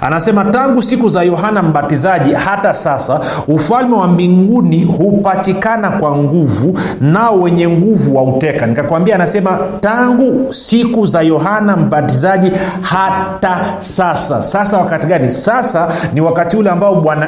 anasema 0.00 0.44
tangu 0.44 0.82
siku 0.82 1.08
za 1.08 1.22
yohana 1.22 1.62
mbatizaji 1.62 2.32
hata 2.34 2.74
sasa 2.74 3.20
ufalme 3.48 3.94
wa 3.96 4.08
mbinguni 4.08 4.84
hupatikana 4.84 5.90
kwa 5.90 6.16
nguvu 6.16 6.78
nao 7.00 7.40
wenye 7.40 7.68
nguvu 7.68 8.16
wauteka 8.16 8.66
nikakwambia 8.66 9.14
anasema 9.14 9.58
tangu 9.80 10.52
siku 10.54 11.06
za 11.06 11.22
yohana 11.22 11.76
mbatizaji 11.76 12.52
hata 12.80 13.60
sasa. 13.78 14.42
Sasa 14.42 14.78
wakati 14.78 15.06
gani? 15.06 15.30
Sasa 15.30 15.88
ni 16.14 16.20
wakati 16.20 16.56
ule 16.56 16.70
ambao 16.70 16.94
bwana 17.00 17.26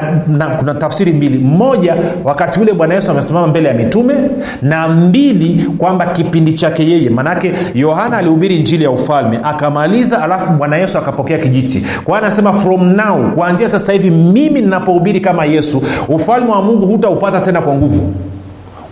kuna 0.59 0.73
tafsiri 0.73 1.13
mbili. 1.13 1.39
Moja 1.39 1.95
wakati 2.23 2.59
ule 2.59 2.73
bwana 2.73 2.93
yesu 2.93 3.11
amesimama 3.11 3.47
mbele 3.47 3.67
ya 3.67 3.73
mitume 3.73 4.13
na 4.61 4.87
mbili 4.87 5.65
kwamba 5.77 6.05
kipindi 6.05 6.53
chake 6.53 6.89
yeye. 6.89 7.09
Manake 7.09 7.53
yohana 7.73 8.17
alihubiri 8.17 8.59
njili 8.59 8.83
ya 8.83 8.91
ufalme 8.91 9.39
akamaliza 9.43 10.21
alafu 10.23 10.51
bwana 10.51 10.77
yesu 10.77 10.97
akapokea 10.97 11.37
kijiti. 11.37 11.85
Kwa 12.03 12.17
hiyo 12.17 12.29
anasema 12.39 12.53
from 12.53 12.95
now 12.95 13.31
kuanzia 13.35 13.67
sasa 13.69 13.93
hivi 13.93 14.11
mimi 14.11 14.61
ninapohubiri 14.61 15.19
kama 15.19 15.45
yesu 15.45 15.81
ufalme 16.09 16.51
wa 16.51 16.61
mungu 16.61 16.85
hutaupata 16.85 17.39
tena 17.41 17.61
kwa 17.61 17.73
nguvu. 17.75 18.13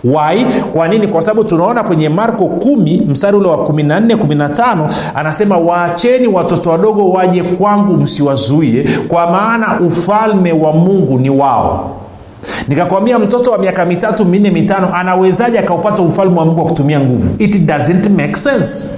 Wai 0.04 0.46
kwa 0.72 0.88
nini? 0.88 1.06
Kwa 1.06 1.22
sababu 1.22 1.44
tunaona 1.44 1.82
kwenye 1.84 2.08
marko 2.08 2.44
1 2.44 3.06
mstari 3.10 3.36
ule 3.36 3.48
wa 3.48 3.56
14 3.56 4.16
15 4.16 4.88
anasema 5.14 5.56
waacheni 5.58 6.26
watoto 6.28 6.70
wadogo 6.70 7.10
waje 7.10 7.42
kwangu 7.42 7.92
msiwazuie 7.96 8.88
kwa 9.08 9.30
maana 9.30 9.80
ufalme 9.80 10.52
wa 10.52 10.72
mungu 10.72 11.18
ni 11.18 11.30
wao 11.30 11.90
nikakwambia 12.68 13.18
mtoto 13.18 13.50
wa 13.50 13.58
miaka 13.58 13.84
mitatu 13.84 14.24
minne 14.24 14.50
mitano 14.50 14.94
anawezaje 14.94 15.58
akaupata 15.58 16.02
ufalme 16.02 16.38
wa 16.38 16.44
mungu 16.46 16.60
wa 16.60 16.66
kutumia 16.66 17.00
nguvu? 17.00 17.30
It 17.38 17.56
doesn't 17.66 18.08
make 18.10 18.36
sense. 18.36 18.88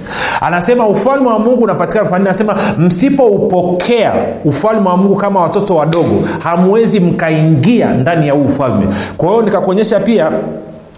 Anasema 0.41 0.87
ufalme 0.87 1.27
wa 1.27 1.39
mungu 1.39 1.63
unapatikana 1.63 2.09
fani 2.09 2.25
anasema 2.25 2.55
msipoupokea 2.77 4.13
ufalme 4.45 4.89
wa 4.89 4.97
mungu 4.97 5.15
kama 5.15 5.39
watoto 5.41 5.75
wadogo 5.75 6.27
hamwezi 6.43 6.99
mkaingia 6.99 7.91
ndani 7.93 8.27
ya 8.27 8.33
huu 8.33 8.43
ufalme. 8.45 8.87
Kwa 9.17 9.29
hiyo 9.29 9.41
nikakuonyesha 9.41 9.99
pia 9.99 10.31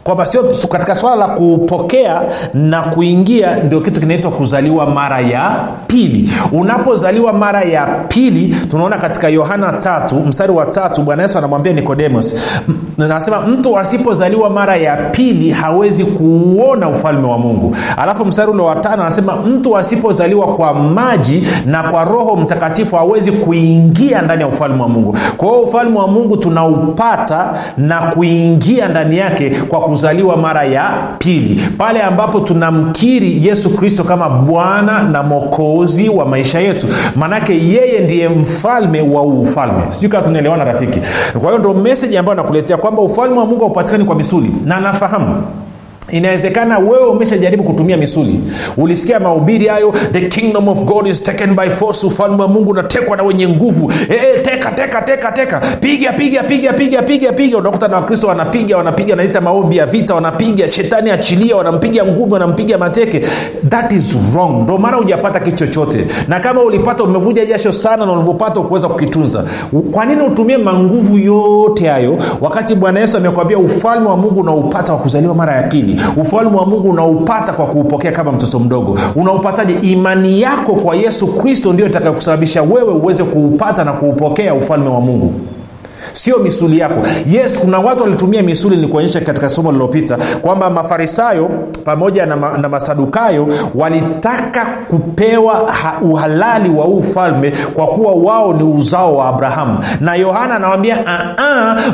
kwamba 0.04 0.26
sio 0.26 0.44
katika 0.70 0.96
swala 0.96 1.16
la 1.16 1.28
kupokea 1.28 2.22
na 2.54 2.82
kuingia 2.82 3.56
ndio 3.56 3.82
kitu 3.82 4.00
kinaitwa 4.00 4.32
kuzaliwa 4.32 4.86
mara 4.86 5.20
ya 5.22 5.68
pili. 5.88 6.32
Unapozaliwa 6.52 7.34
mara 7.34 7.62
ya 7.62 7.86
pili 7.86 8.56
tunaona 8.72 8.98
katika 8.98 9.30
yohana 9.30 9.74
tatu 9.74 10.16
mstari 10.16 10.52
wa 10.52 10.66
tatu 10.66 11.02
bwana 11.02 11.24
yesu 11.24 11.38
anamwambia 11.38 11.74
nikodemos 11.74 12.36
anasema 13.00 13.42
mtu 13.42 13.78
asipozaliwa 13.78 14.50
mara 14.50 14.76
ya 14.76 14.96
pili 14.96 15.52
hawezi 15.52 16.06
kuuona 16.06 16.90
ufalme 16.90 17.28
wa 17.28 17.38
mungu. 17.38 17.76
Alafu 17.98 18.26
mstari 18.26 18.52
ule 18.52 18.64
wa 18.64 18.76
tano 18.76 19.02
anasema 19.02 19.36
mtu 19.36 19.78
asipozaliwa 19.78 20.48
kwa 20.48 20.74
maji 20.74 21.48
na 21.66 21.84
kwa 21.84 22.04
roho 22.04 22.36
mtakatifu 22.36 22.96
hawezi 22.96 23.32
kuingia 23.32 24.22
ndani 24.22 24.42
ya 24.42 24.48
ufalme 24.48 24.82
wa 24.82 24.90
mungu. 24.90 25.18
Kwa 25.38 25.48
hiyo 25.50 25.62
ufalme 25.62 25.98
wa 26.00 26.08
mungu 26.08 26.38
tunaupata 26.38 27.54
na 27.78 28.02
kuingia 28.02 28.88
ndani 28.88 29.18
yake 29.18 29.50
kwa 29.50 29.82
kuzaliwa 29.98 30.38
mara 30.38 30.64
ya 30.64 31.08
pili 31.20 31.62
pale 31.78 32.02
ambapo 32.02 32.40
tunamkiri 32.40 33.46
yesu 33.48 33.78
kristo 33.78 34.04
kama 34.04 34.30
bwana 34.30 35.04
na 35.04 35.24
mokozi 35.24 36.10
wa 36.10 36.26
maisha 36.26 36.60
yetu. 36.60 36.88
Maanake 37.16 37.54
yeye 37.54 38.00
ndiye 38.00 38.30
mfalme 38.30 39.02
wa 39.02 39.22
ufalme. 39.22 39.84
Sijui 39.90 40.10
kaa 40.10 40.22
tunaelewana 40.22 40.64
rafiki. 40.66 41.00
Kwa 41.34 41.42
hiyo 41.42 41.58
ndo 41.58 41.74
meseji 41.74 42.18
ambayo 42.18 42.36
nakuletea 42.36 42.78
kwamba 42.78 43.02
ufalme 43.02 43.38
wa 43.40 43.46
mungu 43.46 43.60
haupatikani 43.60 44.06
kwa 44.06 44.16
misuli. 44.16 44.52
Na 44.66 44.80
nafahamu 44.80 45.44
inawezekana 46.12 46.80
wewe 46.80 47.06
umeshajaribu 47.06 47.64
kutumia 47.64 47.98
misuli. 47.98 48.40
Ulisikia 48.78 49.20
mahubiri 49.20 49.68
hayo 49.68 49.94
the 50.12 50.22
kingdom 50.22 50.68
of 50.68 50.84
god 50.84 51.08
is 51.08 51.24
taken 51.24 51.56
by 51.56 51.70
force 51.70 52.08
ufalme 52.08 52.42
wa 52.42 52.48
mungu 52.48 52.72
unatekwa 52.72 53.18
na 53.18 53.24
wenye 53.24 53.48
nguvu. 53.48 53.92
E, 54.10 54.14
e, 54.36 54.40
teka 54.40 54.72
teka 54.72 55.02
teka 55.02 55.32
teka. 55.32 55.62
Piga 55.80 56.14
piga 56.14 56.44
piga 56.44 56.74
piga 56.74 57.02
piga 57.04 57.32
piga. 57.34 57.58
Unakuta 57.58 57.88
na 57.88 57.96
wakristo 57.96 58.28
wanapiga 58.28 58.78
wanapiga 58.78 59.16
naita 59.16 59.42
maombi 59.42 59.78
ya 59.78 59.86
vita 59.86 60.16
wanapiga. 60.16 60.68
Shetani 60.68 61.12
achilia 61.12 61.56
wanampiga 61.56 62.06
ngumi 62.06 62.34
wanampiga 62.34 62.78
mateke. 62.78 63.20
That 63.70 63.92
is 63.94 64.16
wrong. 64.36 64.64
Ndo 64.64 64.78
maana 64.78 64.98
hujapata 64.98 65.40
kitu 65.40 65.58
chochote. 65.58 66.06
Na 66.28 66.40
kama 66.40 66.62
ulipata 66.62 67.04
umevuja 67.04 67.46
jasho 67.46 67.72
sana 67.72 68.06
na 68.06 68.12
ulivyopata 68.14 68.60
ukuweza 68.60 68.88
kukitunza. 68.88 69.44
Kwa 69.92 70.06
nini 70.06 70.22
utumie 70.22 70.58
manguvu 70.58 71.18
yote 71.18 71.88
hayo 71.88 72.18
wakati 72.42 72.76
bwana 72.76 73.00
yesu 73.00 73.18
amekwambia 73.18 73.58
ufalme 73.58 74.10
wa 74.10 74.18
mungu 74.18 74.40
unaupata 74.40 74.94
wa 74.94 75.00
kuzaliwa 75.00 75.36
mara 75.36 75.56
ya 75.56 75.64
pili 75.64 75.93
ufalme 76.18 76.58
wa 76.58 76.66
mungu 76.66 76.90
unaupata 76.90 77.54
kwa 77.54 77.66
kuupokea 77.66 78.12
kama 78.12 78.32
mtoto 78.32 78.60
mdogo. 78.60 79.00
Unaupataje 79.16 79.74
imani 79.82 80.42
yako 80.42 80.76
kwa 80.76 80.96
yesu 80.96 81.28
kristo 81.28 81.74
ndio 81.74 81.88
itakayokusababisha 81.88 82.62
wewe 82.62 82.94
uweze 82.94 83.24
kuupata 83.24 83.84
na 83.84 83.94
kuupokea 83.94 84.54
ufalme 84.54 84.90
wa 84.90 85.02
mungu 85.02 85.34
sio 86.14 86.38
misuli 86.40 86.80
yako. 86.80 87.00
Yes 87.28 87.60
kuna 87.60 87.80
watu 87.80 88.04
walitumia 88.04 88.44
misuli 88.44 88.78
nikuonyesha 88.78 89.22
katika 89.22 89.50
somo 89.50 89.72
lililopita 89.72 90.18
kwamba 90.42 90.70
mafarisayo 90.70 91.50
pamoja 91.86 92.26
na, 92.26 92.36
ma, 92.36 92.58
na 92.58 92.70
masadukayo 92.70 93.48
walitaka 93.76 94.66
kupewa 94.90 95.72
ha, 95.72 95.98
uhalali 96.02 96.70
wa 96.70 96.84
huu 96.86 96.98
ufalme 96.98 97.52
kwa 97.74 97.88
kuwa 97.88 98.14
wao 98.14 98.54
ni 98.54 98.64
uzao 98.64 99.18
wa 99.18 99.28
abrahamu. 99.28 99.80
Na 100.02 100.16
yohana 100.16 100.56
anawambia 100.56 100.98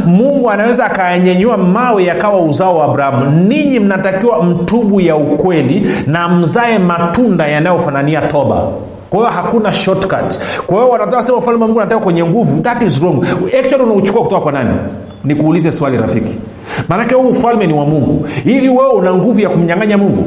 mungu 0.05 0.49
anaweza 0.51 0.85
akayanyenyua 0.85 1.57
mawe 1.57 2.03
yakawa 2.03 2.41
uzao 2.41 2.77
wa 2.77 2.85
abrahamu. 2.85 3.31
Ninyi 3.47 3.79
mnatakiwa 3.79 4.43
mtubu 4.43 5.01
ya 5.01 5.15
ukweli 5.15 5.87
na 6.07 6.29
mzae 6.29 6.79
matunda 6.79 7.47
yanayofanania 7.47 8.21
toba 8.21 8.61
kwa 9.09 9.19
hiyo 9.19 9.31
hakuna 9.31 9.73
shortcut. 9.73 10.39
Kwa 10.67 10.77
hiyo 10.77 10.89
wanataka 10.89 11.23
sema 11.23 11.37
ufalme 11.37 11.61
wa 11.61 11.67
mungu 11.67 11.81
anataka 11.81 12.03
kwenye 12.03 12.25
nguvu. 12.25 12.61
That 12.61 12.81
is 12.83 13.01
wrong. 13.01 13.25
Actually 13.59 13.83
unauchukua 13.83 14.21
kutoka 14.23 14.41
kwa 14.41 14.51
nani? 14.51 14.75
Nikuulize 15.23 15.71
swali 15.71 15.97
rafiki. 15.97 16.37
Maanake 16.89 17.15
huu 17.15 17.27
ufalme 17.29 17.67
ni 17.67 17.73
wa 17.73 17.85
mungu. 17.85 18.27
Hivi 18.43 18.69
wewe 18.69 18.89
una 18.89 19.13
nguvu 19.13 19.39
ya 19.39 19.49
kumnyang'anya 19.49 19.97
mungu? 19.97 20.23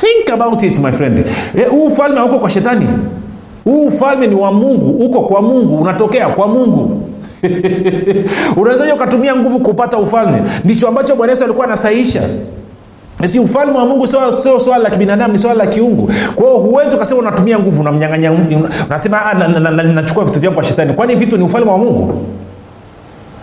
Think 0.00 0.30
about 0.30 0.62
it 0.62 0.78
my 0.78 0.92
friend. 0.92 1.24
Huu 1.70 1.86
ufalme 1.86 2.18
hauko 2.18 2.38
kwa 2.38 2.50
shetani. 2.50 2.86
Huu 3.64 3.86
ufalme 3.86 4.26
ni 4.26 4.34
wa 4.34 4.52
mungu. 4.52 5.04
Uko 5.04 5.20
kwa 5.20 5.42
mungu. 5.42 5.76
Unatokea 5.76 6.28
kwa 6.28 6.48
mungu. 6.48 7.02
Unawezaji 8.56 8.92
ukatumia 8.92 9.36
nguvu 9.36 9.60
kupata 9.60 9.98
ufalme. 9.98 10.42
Ndicho 10.64 10.88
ambacho 10.88 11.16
bwana 11.16 11.32
yesu 11.32 11.44
alikuwa 11.44 11.66
anasaisha 11.66 12.22
si 13.26 13.38
ufalme 13.38 13.78
wa 13.78 13.86
mungu 13.86 14.06
sio 14.06 14.32
so, 14.32 14.60
swala 14.60 14.82
la 14.84 14.90
kibinadamu 14.90 15.32
ni 15.32 15.38
swala 15.38 15.64
la 15.64 15.66
kiungu. 15.70 16.10
Kwao 16.34 16.56
huwezi 16.58 16.96
ukasema 16.96 17.20
unatumia 17.20 17.58
nguvu 17.58 17.80
unamnyanganya 17.80 18.32
unasema 18.88 19.18
nachukua 19.18 19.34
na, 19.34 19.48
na, 19.60 19.70
na, 19.70 19.82
na 19.82 20.02
vitu 20.02 20.40
vyangu 20.40 20.54
kwa 20.54 20.64
shetani. 20.64 20.92
Kwani 20.92 21.14
vitu 21.14 21.36
ni 21.36 21.44
ufalme 21.44 21.70
wa 21.70 21.78
mungu? 21.78 22.24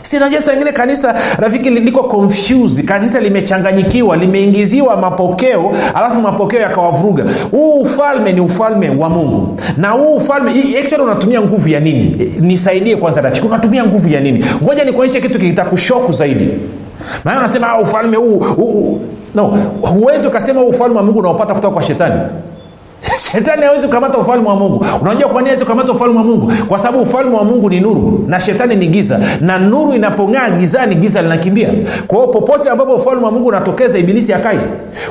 Sinajua 0.04 0.42
saa 0.42 0.54
ingine 0.54 0.72
kanisa 0.72 1.16
rafiki 1.40 1.70
liko 1.70 2.04
confused. 2.04 2.86
Kanisa 2.86 3.20
limechanganyikiwa 3.20 4.18
limeingiziwa 4.18 4.98
mapokeo 4.98 5.72
alafu 5.94 6.22
mapokeo 6.22 6.62
yakawavuruga. 6.62 7.26
Huu 7.52 7.82
ufalme 7.82 8.34
ni 8.34 8.42
ufalme 8.42 8.90
wa 8.90 9.10
mungu. 9.10 9.58
Na 9.78 9.90
huu 9.90 10.16
ufalme 10.16 10.52
actually 10.52 11.04
unatumia 11.04 11.42
nguvu 11.42 11.70
ya 11.70 11.80
nini? 11.80 12.32
Nisaidie 12.40 12.96
kwanza 12.96 13.22
rafiki 13.22 13.48
unatumia 13.48 13.86
nguvu 13.86 14.10
ya 14.10 14.22
nini? 14.22 14.46
Ngoja 14.64 14.84
nikuonyeshe 14.84 15.22
kitu 15.22 15.40
kitakushoku 15.40 16.12
zaidi. 16.12 16.50
Maana 17.24 17.40
unasema 17.40 17.70
ah, 17.70 17.82
ufalme 17.82 18.18
huu 18.18 19.00
no 19.36 19.58
huwezi 19.82 20.28
ukasema 20.28 20.62
huu 20.62 20.68
ufalme 20.68 20.98
wa 20.98 21.04
mungu 21.04 21.20
unaopata 21.20 21.54
kutoka 21.54 21.74
kwa 21.74 21.84
shetani 21.84 22.22
shetani 23.32 23.62
hawezi 23.64 23.88
kukamata 23.88 24.18
ufalme 24.18 24.48
wa 24.50 24.56
mungu. 24.56 24.86
Unajua 25.02 25.30
kwa 25.30 25.42
nini 25.42 25.46
hawezi 25.50 25.66
kukamata 25.66 25.92
ufalme 25.92 26.18
wa 26.18 26.24
mungu? 26.24 26.52
Kwa 26.68 26.80
sababu 26.80 27.04
ufalme 27.04 27.36
wa 27.38 27.44
mungu 27.44 27.70
ni 27.70 27.80
nuru 27.80 28.24
na 28.28 28.40
shetani 28.40 28.76
ni 28.76 28.88
giza 28.88 29.20
na 29.42 29.60
nuru 29.60 29.94
inapong'aa 29.94 30.50
gizani 30.50 30.96
giza 30.96 31.22
linakimbia. 31.22 31.70
Kwa 32.08 32.28
popote 32.28 32.70
ambapo 32.70 32.94
ufalme 32.96 33.26
wa 33.26 33.32
mungu 33.32 33.48
unatokeza 33.48 33.98
ibilisi 34.00 34.34
akai 34.34 34.60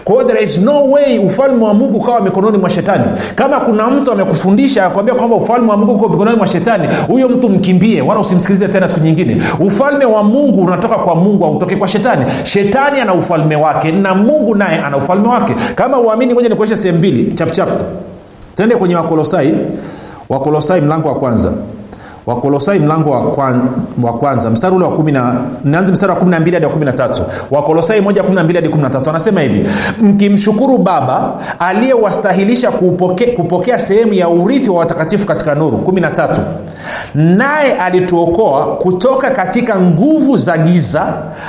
kwa 0.05 0.25
there 0.25 0.43
is 0.43 0.59
no 0.59 0.85
way 0.91 1.19
ufalme 1.19 1.65
wa 1.65 1.75
mungu 1.75 1.97
ukawa 1.99 2.21
mikononi 2.21 2.59
mwa 2.59 2.71
shetani. 2.71 3.05
Kama 3.35 3.61
kuna 3.61 3.91
mtu 3.91 4.13
amekufundisha 4.13 4.87
akwambia 4.87 5.15
kwamba 5.15 5.37
ufalme 5.37 5.71
wa 5.71 5.77
mungu 5.77 5.93
uko 5.93 6.09
mikononi 6.09 6.37
mwa 6.37 6.47
shetani 6.47 6.89
huyo 7.09 7.29
mtu 7.29 7.49
mkimbie 7.49 8.03
wala 8.03 8.21
usimsikilize 8.21 8.69
tena 8.69 8.89
siku 8.89 9.01
nyingine. 9.01 9.43
Ufalme 9.61 10.05
wa 10.05 10.23
mungu 10.23 10.61
unatoka 10.65 10.95
kwa 10.99 11.15
mungu 11.15 11.45
hautoki 11.45 11.77
kwa 11.77 11.89
shetani. 11.89 12.25
Shetani 12.45 13.01
ana 13.01 13.15
ufalme 13.15 13.57
wake 13.57 13.93
na 13.93 14.15
mungu 14.15 14.55
naye 14.55 14.79
ana 14.79 14.97
ufalme 14.97 15.29
wake. 15.29 15.55
Kama 15.75 16.01
uamini 16.01 16.35
moja 16.35 16.49
nikuonyeshe 16.49 16.77
sehemu 16.77 16.99
mbili 16.99 17.33
chapchap 17.35 17.69
tende 18.55 18.77
kwenye 18.77 18.97
wakolosai. 18.97 19.57
Wakolosai 20.29 20.81
mlango 20.81 21.09
wa 21.09 21.15
kwanza. 21.15 21.53
Wakolosai 22.27 22.79
mlango 22.79 23.11
wa, 23.11 23.23
kwan, 23.23 23.69
wa 24.03 24.13
kwanza. 24.13 24.51
Mstari 24.51 24.77
ule 24.77 24.85
wa 24.85 24.93
kumi 24.93 25.13
mstari 25.93 26.13
wa 26.13 26.19
kumi 26.19 26.31
na 26.31 26.41
mbili 26.41 26.57
hadi 26.57 26.67
wa 26.67 26.73
kumi 26.73 26.85
na 26.85 26.93
tatu. 26.93 27.23
Wakolosai 27.51 28.01
moja 28.01 28.23
kumi 28.23 28.35
na 28.35 28.45
mbili 28.45 28.59
hadi 28.59 28.69
kumi 28.69 28.83
na 28.83 28.91
tatu. 28.91 29.11
Anasema 29.11 29.41
hivi 29.41 29.69
mkimshukuru 30.01 30.79
baba 30.79 31.33
aliyewastahilisha 31.59 32.71
kupokea, 32.71 33.37
kupokea 33.37 33.79
sehemu 33.79 34.13
ya 34.13 34.29
urithi 34.29 34.71
wa 34.71 34.79
watakatifu 34.79 35.27
katika 35.27 35.55
nuru. 35.55 35.79
Kumi 35.79 36.01
na 36.01 36.11
tatu 36.11 36.41
naye 37.15 37.73
alituokoa 37.75 38.67
kutoka 38.77 39.31
katika 39.31 39.81
nguvu 39.81 40.37
za 40.37 40.59
giza 40.59 41.07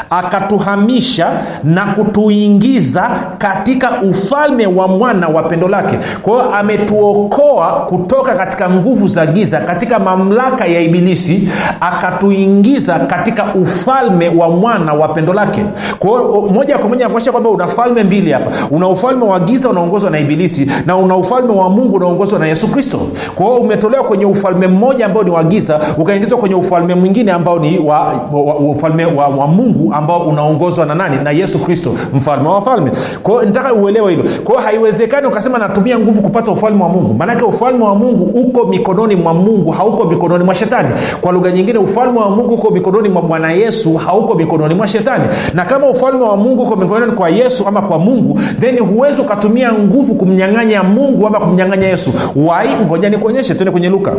akatuhamisha 0.10 1.28
na 1.64 1.86
kutuingiza 1.86 3.10
katika 3.38 4.02
ufalme 4.02 4.68
wa 4.68 4.88
mwana 4.88 5.28
wa 5.28 5.44
pendo 5.44 5.68
lake. 5.68 6.00
Kwa 6.22 6.34
hiyo 6.34 6.56
ametuokoa 6.56 7.86
kutoka 7.90 8.36
katika 8.36 8.70
nguvu 8.70 9.08
za 9.08 9.26
giza 9.26 9.60
katika 9.60 10.00
mamlaka 10.00 10.66
ya 10.66 10.82
ibilisi 10.82 11.50
akatuingiza 11.82 13.00
katika 13.00 13.46
ufalme 13.56 14.30
wa 14.30 14.50
mwana 14.50 14.94
wa 14.94 15.08
pendo 15.08 15.34
lake. 15.34 15.64
Kwa 16.00 16.10
hiyo 16.10 16.42
moja 16.54 16.78
kwa 16.78 16.90
moja 16.90 17.04
nakuonyesha 17.06 17.32
kwamba 17.32 17.50
una 17.50 17.68
falme 17.68 18.04
mbili 18.04 18.32
hapa. 18.32 18.52
Una 18.72 18.88
ufalme 18.88 19.26
wa 19.26 19.40
giza 19.40 19.70
unaongozwa 19.70 20.10
na 20.10 20.20
ibilisi 20.20 20.72
na 20.86 20.98
una 20.98 21.16
ufalme 21.18 21.54
wa 21.54 21.70
mungu 21.70 21.96
unaongozwa 21.96 22.40
na 22.40 22.48
yesu 22.48 22.68
kristo. 22.68 23.00
Kwa 23.36 23.46
hiyo 23.46 23.58
umetolewa 23.58 24.04
kwenye 24.04 24.26
ufalme 24.26 24.68
mmoja 24.68 25.06
ambao 25.06 25.22
ni 25.26 25.32
wa 25.32 25.44
giza 25.44 25.80
ukaingizwa 25.98 26.38
kwenye 26.38 26.56
ufalme 26.56 26.96
mwingine 26.96 27.32
ambao 27.32 27.60
ni 27.60 27.80
wa, 27.80 28.00
wa, 28.32 28.42
wa, 28.44 28.56
ufalme 28.56 29.06
wa, 29.06 29.28
wa 29.28 29.48
mungu 29.48 29.94
ambao 29.94 30.20
unaongozwa 30.20 30.86
na 30.86 30.96
nani? 30.96 31.18
Na 31.24 31.32
yesu 31.32 31.60
kristo 31.60 31.92
mfalme 32.14 32.48
wa 32.50 32.56
wafalme 32.56 32.92
kwao 33.24 33.44
nitaka 33.44 33.74
uelewe 33.74 34.12
hilo. 34.12 34.24
Kwao 34.44 34.60
haiwezekani 34.60 35.28
ukasema 35.28 35.58
natumia 35.58 36.00
nguvu 36.00 36.22
kupata 36.22 36.52
ufalme 36.52 36.84
wa 36.84 36.90
mungu. 36.90 37.14
Maanake 37.14 37.44
ufalme 37.46 37.84
wa 37.86 37.96
mungu 37.96 38.24
uko 38.40 38.64
mikononi 38.68 39.16
mwa 39.16 39.34
mungu 39.34 39.72
hauko 39.72 40.04
mikononi 40.06 40.44
mwa 40.44 40.56
shetani. 40.56 40.90
Kwa 41.22 41.32
lugha 41.32 41.52
nyingine 41.52 41.80
ufalme 41.80 42.20
wa 42.20 42.30
mungu 42.30 42.54
uko 42.54 42.72
mikononi 42.72 43.10
mwa 43.10 43.22
bwana 43.22 43.52
yesu 43.52 43.96
hauko 43.96 44.36
mikononi 44.36 44.76
mwa 44.76 44.88
shetani. 44.88 45.24
Na 45.54 45.66
kama 45.66 45.88
ufalme 45.90 46.24
wa 46.26 46.38
mungu 46.38 46.64
uko 46.64 46.76
mikononi 46.76 47.12
kwa 47.12 47.30
yesu 47.30 47.68
ama 47.68 47.82
kwa 47.82 48.00
mungu 48.00 48.40
then 48.60 48.80
huwezi 48.80 49.22
ukatumia 49.22 49.74
nguvu 49.74 50.16
kumnyang'anya 50.16 50.84
mungu 50.84 51.28
ama 51.28 51.40
kumnyang'anya 51.40 51.88
yesu. 51.88 52.12
Wai 52.36 52.70
ngoja 52.86 53.10
nikuonyeshe 53.10 53.54
tuende 53.54 53.72
kwenye 53.72 53.90
luka 53.90 54.14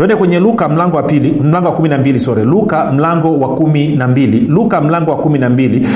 twende 0.00 0.16
kwenye 0.16 0.40
luka 0.40 0.68
mlango 0.68 0.96
wa 0.96 1.02
pili 1.02 1.30
mlango 1.42 1.68
wa 1.68 1.74
kumi 1.74 1.88
na 1.88 1.98
mbili 1.98 2.20
sore 2.20 2.44
luka 2.44 2.84
mlango 2.92 3.38
wa 3.38 3.54
kumi 3.54 3.88
na 3.88 4.08
mbili 4.08 4.40
luka 4.40 4.80
mlango 4.80 5.10
wa 5.10 5.16
kumi 5.16 5.38
na 5.38 5.50
mbili. 5.50 5.86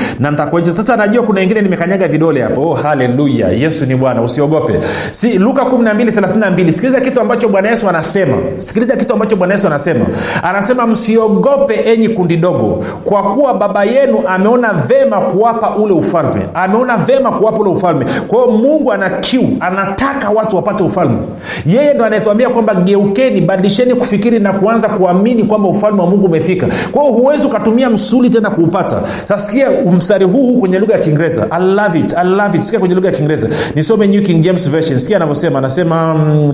Sasa 0.63 0.97
najua 0.97 1.23
kuna 1.23 1.39
wengine 1.39 1.61
nimekanyaga 1.61 2.07
vidole 2.07 2.41
hapo. 2.41 2.61
Oh, 2.69 2.73
haleluya. 2.73 3.47
Yesu 3.49 3.85
ni 3.85 3.95
bwana 3.95 4.21
usiogope. 4.21 4.73
Si 5.11 5.37
luka 5.37 5.65
kumi 5.65 5.83
na 5.83 5.93
mbili 5.93 6.11
thelathini 6.11 6.39
na 6.39 6.51
mbili. 6.51 6.73
Sikiliza 6.73 7.01
kitu 7.01 7.21
ambacho 7.21 7.49
bwana 7.49 7.69
yesu 7.69 7.89
anasema. 7.89 8.37
Sikiliza 8.57 8.95
kitu 8.95 9.13
ambacho 9.13 9.35
bwana 9.35 9.53
yesu 9.53 9.67
anasema. 9.67 10.05
Anasema 10.43 10.87
msiogope 10.87 11.73
enyi 11.73 12.09
kundi 12.09 12.37
dogo 12.37 12.83
kwa 13.03 13.23
kuwa 13.23 13.53
baba 13.53 13.83
yenu 13.83 14.23
ameona 14.27 14.73
vema 14.73 15.21
kuwapa 15.21 15.75
ule 15.75 15.93
ufalme. 15.93 16.41
Ameona 16.53 16.97
vema 16.97 17.31
kuwapa 17.31 17.61
ule 17.61 17.69
ufalme. 17.69 18.05
Kwa 18.27 18.39
hiyo 18.39 18.51
mungu 18.57 18.91
ana 18.93 19.09
kiu. 19.09 19.49
Anataka 19.59 20.29
watu 20.29 20.55
wapate 20.55 20.83
ufalme. 20.83 21.17
Yeye 21.65 21.93
ndo 21.93 22.05
anayetuambia 22.05 22.49
kwamba 22.49 22.75
geukeni 22.75 23.41
badilisheni 23.41 23.94
kufikiri 23.95 24.39
na 24.39 24.53
kuanza 24.53 24.89
kuamini 24.89 25.43
kwamba 25.43 25.69
ufalme 25.69 26.01
wa 26.01 26.07
mungu 26.09 26.25
umefika. 26.25 26.67
Kwa 26.91 27.01
hiyo 27.01 27.13
huwezi 27.13 27.47
ukatumia 27.47 27.89
msuli 27.89 28.29
tena 28.29 28.49
kuupata. 28.49 29.01
Sasikia 29.25 29.67
mstari 29.97 30.25
huu 30.25 30.57
kwenye 30.59 30.79
lugha 30.79 30.93
ya 30.93 30.99
kiingereza. 30.99 31.47
I 31.51 31.63
love 31.63 31.99
it, 31.99 32.13
I 32.17 32.27
love 32.27 32.57
it. 32.57 32.63
sikia 32.63 32.79
kwenye 32.79 32.95
lugha 32.95 33.09
ya 33.09 33.15
kiingereza. 33.15 33.49
Nisome 33.75 34.07
new 34.07 34.21
king 34.21 34.41
james 34.41 34.69
version. 34.69 34.99
Sikia 34.99 35.17
anavyosema. 35.17 35.59
Anasema 35.59 36.13
mm, 36.15 36.53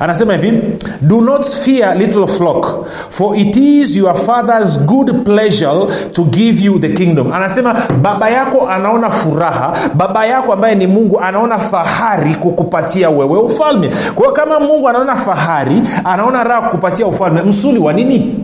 anasema 0.00 0.34
hivi 0.34 0.60
do 1.00 1.20
not 1.20 1.44
fear 1.46 1.96
little 1.96 2.26
flock 2.26 2.86
for 3.08 3.36
it 3.38 3.56
is 3.56 3.96
your 3.96 4.14
father's 4.16 4.86
good 4.86 5.24
pleasure 5.24 5.86
to 6.12 6.22
give 6.24 6.64
you 6.64 6.78
the 6.78 6.88
kingdom. 6.88 7.32
Anasema 7.32 7.74
baba 8.02 8.30
yako 8.30 8.68
anaona 8.68 9.10
furaha. 9.10 9.72
Baba 9.94 10.26
yako 10.26 10.52
ambaye 10.52 10.74
ni 10.74 10.86
mungu 10.86 11.20
anaona 11.20 11.58
fahari 11.58 12.34
kukupatia 12.34 13.10
wewe 13.10 13.38
ufalme. 13.38 13.90
Kwa 14.14 14.32
kama 14.32 14.60
mungu 14.60 14.88
anaona 14.88 15.16
fahari 15.16 15.82
anaona 16.04 16.31
raha 16.32 16.62
kukupatia 16.62 17.06
ufalme 17.06 17.42
msuli 17.42 17.78
wa 17.78 17.92
nini? 17.92 18.34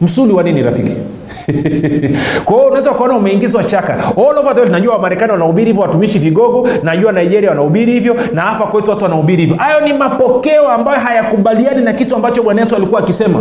Msuli 0.00 0.32
wa 0.32 0.42
nini 0.42 0.62
rafiki? 0.62 0.96
Kwa 2.44 2.54
hiyo 2.54 2.66
unaweza 2.66 2.90
ukaona 2.92 3.16
umeingizwa 3.16 3.64
chaka. 3.64 3.94
All 4.16 4.38
over 4.38 4.54
the 4.54 4.60
world 4.60 4.70
najua 4.72 4.94
wamarekani 4.94 5.32
wanahubiri 5.32 5.66
hivyo 5.66 5.82
watumishi 5.82 6.18
vigogo 6.18 6.68
najua 6.82 7.12
nigeria 7.12 7.48
wanahubiri 7.50 7.92
hivyo 7.92 8.16
na 8.34 8.42
hapa 8.42 8.66
kwetu 8.66 8.90
watu 8.90 9.04
wanahubiri 9.04 9.42
hivyo. 9.42 9.56
Hayo 9.56 9.80
ni 9.80 9.92
mapokeo 9.92 10.68
ambayo 10.68 11.00
hayakubaliani 11.00 11.82
na 11.82 11.92
kitu 11.92 12.16
ambacho 12.16 12.42
bwana 12.42 12.60
yesu 12.60 12.76
alikuwa 12.76 13.00
akisema. 13.00 13.38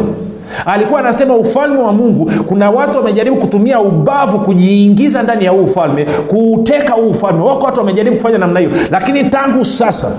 Alikuwa 0.65 1.00
anasema 1.00 1.36
ufalme 1.36 1.80
wa 1.82 1.93
mungu 1.93 2.32
kuna 2.45 2.69
watu 2.72 2.98
wamejaribu 2.98 3.38
kutumia 3.38 3.80
ubavu 3.80 4.39
kujiingiza 4.39 5.24
ndani 5.24 5.45
ya 5.45 5.52
huu 5.52 5.63
ufalme 5.63 6.06
kuuteka 6.28 6.93
huu 6.93 7.10
ufalme. 7.10 7.43
Wako 7.43 7.65
watu 7.65 7.80
wamejaribu 7.80 8.15
kufanya 8.15 8.38
namna 8.38 8.60
hiyo. 8.60 8.72
Lakini 8.91 9.24
tangu 9.24 9.65
sasa 9.65 10.12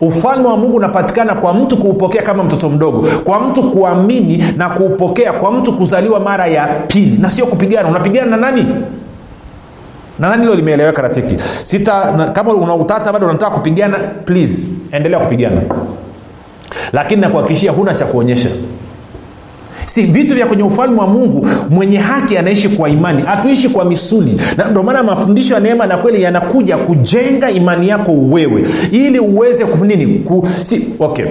ufalme 0.00 0.48
wa 0.48 0.56
mungu 0.56 0.76
unapatikana 0.76 1.34
kwa 1.34 1.54
mtu 1.54 1.76
kuupokea 1.76 2.22
kama 2.22 2.44
mtoto 2.44 2.70
mdogo 2.70 3.06
kwa 3.24 3.40
mtu 3.40 3.62
kuamini 3.70 4.44
na 4.56 4.70
kuupokea 4.70 5.32
kwa 5.32 5.52
mtu 5.52 5.72
kuzaliwa 5.72 6.20
mara 6.20 6.46
ya 6.46 6.66
pili 6.66 7.18
na 7.18 7.30
sio 7.30 7.46
kupigana. 7.46 7.88
Unapigana 7.88 8.30
na 8.30 8.36
nani? 8.36 8.66
Nadhani 10.18 10.42
hilo 10.42 10.54
limeeleweka 10.54 11.02
rafiki? 11.02 11.36
Sita 11.62 12.12
na, 12.12 12.28
kama 12.28 12.52
unautata 12.54 13.12
bado 13.12 13.26
unataka 13.26 13.50
kupigana 13.50 13.98
please 13.98 14.66
endelea 14.92 15.18
kupigana. 15.20 15.60
Lakini 16.92 17.20
nakuhakikishia 17.20 17.72
huna 17.72 17.94
cha 17.94 18.04
kuonyesha 18.06 18.48
si 19.86 20.02
vitu 20.06 20.34
vya 20.34 20.46
kwenye 20.46 20.62
ufalme 20.62 21.00
wa 21.00 21.06
mungu 21.06 21.46
mwenye 21.70 21.98
haki 21.98 22.36
anaishi 22.36 22.68
kwa 22.68 22.88
imani 22.88 23.22
hatuishi 23.22 23.68
kwa 23.68 23.84
misuli. 23.84 24.40
Na 24.56 24.68
ndio 24.68 24.82
maana 24.82 25.02
mafundisho 25.02 25.54
ya 25.54 25.60
neema 25.60 25.86
na 25.86 25.96
kweli 25.96 26.22
yanakuja 26.22 26.76
kujenga 26.76 27.50
imani 27.50 27.88
yako 27.88 28.12
wewe 28.12 28.64
ili 28.92 29.18
uweze 29.18 29.66
nini? 29.86 30.06
Ku, 30.18 30.48
si, 30.64 30.86
okay 30.98 31.26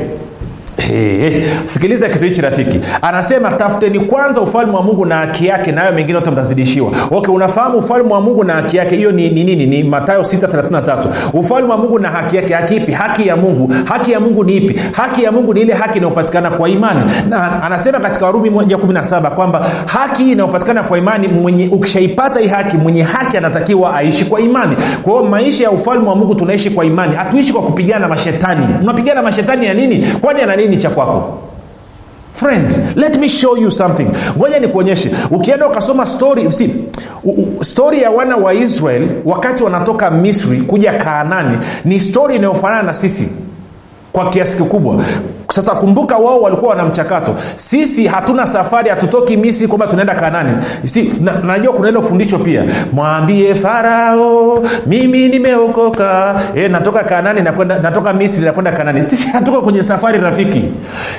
Hey, 0.88 1.44
sikiliza 1.66 2.10
kitu 2.10 2.26
hichi 2.26 2.42
rafiki. 2.42 2.80
Anasema 3.02 3.52
tafuteni 3.52 4.00
kwanza 4.00 4.42
ufalme 4.42 4.74
wa 4.76 4.84
mungu 4.84 5.06
na 5.06 5.16
haki 5.16 5.46
yake 5.48 5.72
nayo 5.72 5.94
mengine 5.94 6.18
yote 6.20 6.32
mtazidishiwa. 6.32 6.92
Okay 7.12 7.34
unafahamu 7.34 7.78
ufalme 7.78 8.14
wa 8.14 8.22
mungu 8.22 8.44
na 8.44 8.54
haki 8.54 8.78
yake? 8.78 8.96
Hiyo 8.96 9.12
ni 9.12 9.30
nini? 9.30 9.56
Ni, 9.56 9.66
ni, 9.66 9.78
ni 9.78 9.90
matayo 9.90 10.22
633 10.22 11.08
ufalme 11.34 11.70
wa 11.72 11.78
mungu 11.78 12.00
na 12.00 12.10
haki 12.10 12.36
yake 12.36 12.54
haki 12.54 12.76
ipi 12.76 12.92
haki 12.92 13.28
ya 13.28 13.36
mungu. 13.38 13.74
Haki 13.86 14.12
ya 14.12 14.20
mungu 14.20 14.44
ni 14.44 14.56
ipi? 14.56 14.80
Haki 14.92 15.24
ya 15.24 15.32
mungu 15.32 15.54
ni 15.54 15.62
ile 15.62 15.74
haki 15.74 15.98
inayopatikana 15.98 16.50
kwa 16.50 16.70
imani. 16.70 17.02
Na 17.30 17.64
anasema 17.64 18.00
katika 18.00 18.26
warumi 18.26 18.50
17 18.50 19.30
kwamba 19.30 19.66
haki 19.86 20.24
hii 20.24 20.32
inayopatikana 20.32 20.84
kwa 20.84 20.98
imani 20.98 21.28
mwenye 21.28 21.68
ukishaipata 21.72 22.40
hii 22.40 22.48
haki 22.48 22.78
mwenye 22.78 23.04
haki 23.04 23.38
anatakiwa 23.38 23.96
aishi 23.96 24.26
kwa 24.26 24.42
imani. 24.42 24.76
Kwa 25.04 25.14
hiyo 25.14 25.26
maisha 25.26 25.64
ya 25.64 25.72
ufalme 25.72 26.10
wa 26.10 26.16
mungu 26.16 26.36
tunaishi 26.36 26.70
kwa 26.70 26.86
imani. 26.86 27.16
Hatuishi 27.16 27.54
kwa 27.54 27.62
kupigana 27.62 28.00
na 28.00 28.08
mashetani. 28.08 28.68
Unapigana 28.82 29.16
na 29.16 29.22
mashetani 29.22 29.66
ya 29.66 29.74
nini? 29.74 30.06
Kwani 30.22 30.42
ana 30.42 30.56
nini 30.56 30.73
cha 30.78 30.90
kwako. 30.90 31.40
Friend 32.34 32.74
let 32.96 33.18
me 33.20 33.28
show 33.30 33.58
you 33.58 33.72
something. 33.72 34.08
Ngoja 34.38 34.60
nikuonyeshe. 34.60 35.12
Ukienda 35.32 35.68
ukasoma 35.68 36.06
story 36.06 36.52
see, 36.52 36.74
story 37.62 38.02
ya 38.02 38.12
wana 38.12 38.36
wa 38.38 38.54
israel 38.54 39.08
wakati 39.26 39.64
wanatoka 39.64 40.12
misri 40.12 40.62
kuja 40.62 40.94
kaanani 40.94 41.58
ni 41.86 42.00
story 42.00 42.36
inayofanana 42.36 42.84
na 42.84 42.94
sisi 42.94 43.30
kwa 44.12 44.30
kiasi 44.30 44.58
kikubwa 44.58 45.04
sasa 45.54 45.76
kumbuka 45.76 46.18
wao 46.18 46.42
walikuwa 46.42 46.70
wana 46.70 46.86
mchakato. 46.86 47.36
Sisi 47.56 48.08
hatuna 48.08 48.48
safari 48.48 48.90
hatutoki 48.90 49.38
misri 49.38 49.68
kwamba 49.68 49.88
tunaenda 49.88 50.16
kanani. 50.16 50.52
Si, 50.86 51.14
na, 51.22 51.32
najua 51.32 51.74
kuna 51.74 51.88
hilo 51.88 52.02
fundisho 52.02 52.40
pia. 52.40 52.64
Mwambie 52.94 53.56
farao 53.56 54.64
mimi 54.86 55.28
nimeokoka. 55.28 56.42
E, 56.56 56.68
natoka 56.68 57.04
kanani 57.04 57.42
nakwenda 57.42 57.80
natoka 57.80 58.14
misri 58.14 58.46
nakwenda 58.46 58.72
kanani. 58.72 59.04
Sisi 59.04 59.28
hatuko 59.28 59.62
kwenye 59.62 59.84
safari 59.84 60.20
rafiki. 60.20 60.64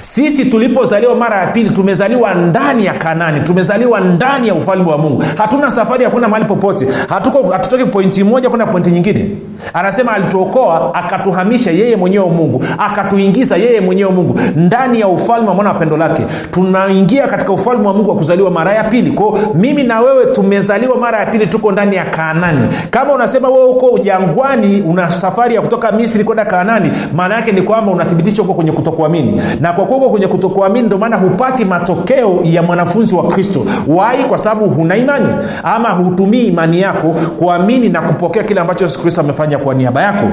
Sisi 0.01 0.45
tulipozaliwa 0.45 1.15
mara 1.17 1.37
ya 1.41 1.47
pili 1.47 1.71
tumezaliwa 1.71 2.35
ndani 2.35 2.85
ya 2.85 2.95
kanani. 2.95 3.41
Tumezaliwa 3.41 4.01
ndani 4.01 4.49
ya 4.49 4.55
ufalme 4.55 4.91
wa 4.91 4.99
mungu. 4.99 5.25
Hatuna 5.39 5.71
safari 5.71 6.05
hakuna 6.05 6.29
mahali 6.29 6.45
popote. 6.49 6.87
Hatuko 7.09 7.43
hatutoki 7.53 7.85
pointi 7.85 8.25
moja 8.25 8.49
kwenda 8.49 8.67
pointi 8.67 8.91
nyingine. 8.91 9.31
Anasema 9.75 10.13
alituokoa 10.13 10.95
akatuhamisha 10.95 11.71
yeye 11.71 11.97
mwenyewe 11.97 12.27
mungu 12.31 12.65
akatuingiza 12.79 13.57
yeye 13.57 13.81
mwenyewe 13.81 14.11
mungu 14.11 14.24
ndani 14.57 15.01
ya 15.01 15.09
ufalme 15.09 15.49
wa 15.49 15.55
mwana 15.55 15.71
wa 15.73 15.79
pendo 15.79 15.97
lake. 15.97 16.23
Tunaingia 16.51 17.27
katika 17.27 17.53
ufalme 17.53 17.87
wa 17.89 17.95
mungu 17.95 18.11
wa 18.11 18.17
kuzaliwa 18.17 18.51
mara 18.51 18.73
ya 18.73 18.85
pili. 18.85 19.11
Kwao 19.11 19.39
mimi 19.55 19.83
na 19.83 20.01
wewe 20.01 20.27
tumezaliwa 20.27 20.97
mara 20.99 21.19
ya 21.21 21.27
pili 21.27 21.47
tuko 21.47 21.73
ndani 21.73 21.97
ya 21.97 22.05
kaanani. 22.05 22.69
Kama 22.91 23.13
unasema 23.13 23.49
wewe 23.49 23.65
uko 23.65 23.99
jangwani 23.99 24.81
una 24.83 25.11
safari 25.11 25.55
ya 25.55 25.61
kutoka 25.61 25.93
misri 25.93 26.25
kwenda 26.25 26.45
kaanani 26.45 26.91
maana 27.15 27.35
yake 27.35 27.53
ni 27.53 27.63
kwamba 27.63 27.93
unathibitisha 27.93 28.43
huko 28.43 28.55
kwenye 28.55 28.73
kutokuamini. 28.73 29.43
Na 29.61 29.73
kwa 29.73 29.85
kuwa 29.85 29.99
uko 29.99 30.11
kwenye 30.11 30.27
kutokuamini 30.27 30.87
ndio 30.87 30.99
maana 30.99 31.17
hupati 31.17 31.65
matokeo 31.65 32.39
ya 32.43 32.63
mwanafunzi 32.63 33.15
wa 33.15 33.29
kristo. 33.29 33.67
Wai 33.87 34.25
kwa 34.25 34.39
sababu 34.39 34.69
huna 34.71 34.97
imani. 34.97 35.29
Ama 35.63 35.89
hutumii 35.91 36.47
imani 36.47 36.81
yako 36.81 37.15
kuamini 37.39 37.89
na 37.89 38.03
kupokea 38.03 38.43
kile 38.43 38.61
ambacho 38.61 38.85
yesu 38.85 39.01
kristo 39.03 39.21
amefanya 39.21 39.59
kwa 39.59 39.75
niaba 39.75 40.03
yako 40.03 40.27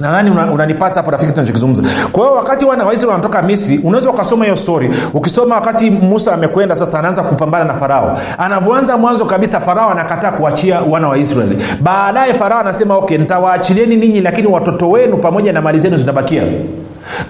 nadhani 0.00 0.30
unanipata 0.30 0.92
una 0.92 0.94
hapo 0.96 1.10
rafiki 1.10 1.32
tunachokizungumza. 1.32 1.82
Kwa 2.12 2.22
hiyo 2.22 2.34
wakati 2.36 2.64
wana 2.64 2.84
waisraeli 2.84 3.10
wanatoka 3.10 3.42
misri 3.42 3.78
unaweza 3.84 4.10
ukasoma 4.10 4.44
hiyo 4.44 4.56
stori 4.56 4.90
ukisoma 5.14 5.54
wakati 5.54 5.90
musa 5.90 6.34
amekwenda 6.34 6.76
sasa 6.76 6.98
anaanza 6.98 7.22
kupambana 7.22 7.64
na 7.64 7.74
farao. 7.74 8.18
Anavyoanza 8.38 8.96
mwanzo 8.96 9.24
kabisa 9.24 9.60
farao 9.60 9.90
anakataa 9.90 10.30
kuachia 10.32 10.80
wana 10.80 11.08
wa 11.08 11.18
israeli 11.18 11.58
baadaye 11.80 12.34
farao 12.34 12.58
anasema 12.60 12.96
okay 12.96 13.18
ntawaachilieni 13.18 13.96
ninyi 13.96 14.20
lakini 14.20 14.48
watoto 14.48 14.90
wenu 14.90 15.16
pamoja 15.18 15.52
na 15.52 15.62
mali 15.62 15.78
zenu 15.78 15.96
zinabakia 15.96 16.42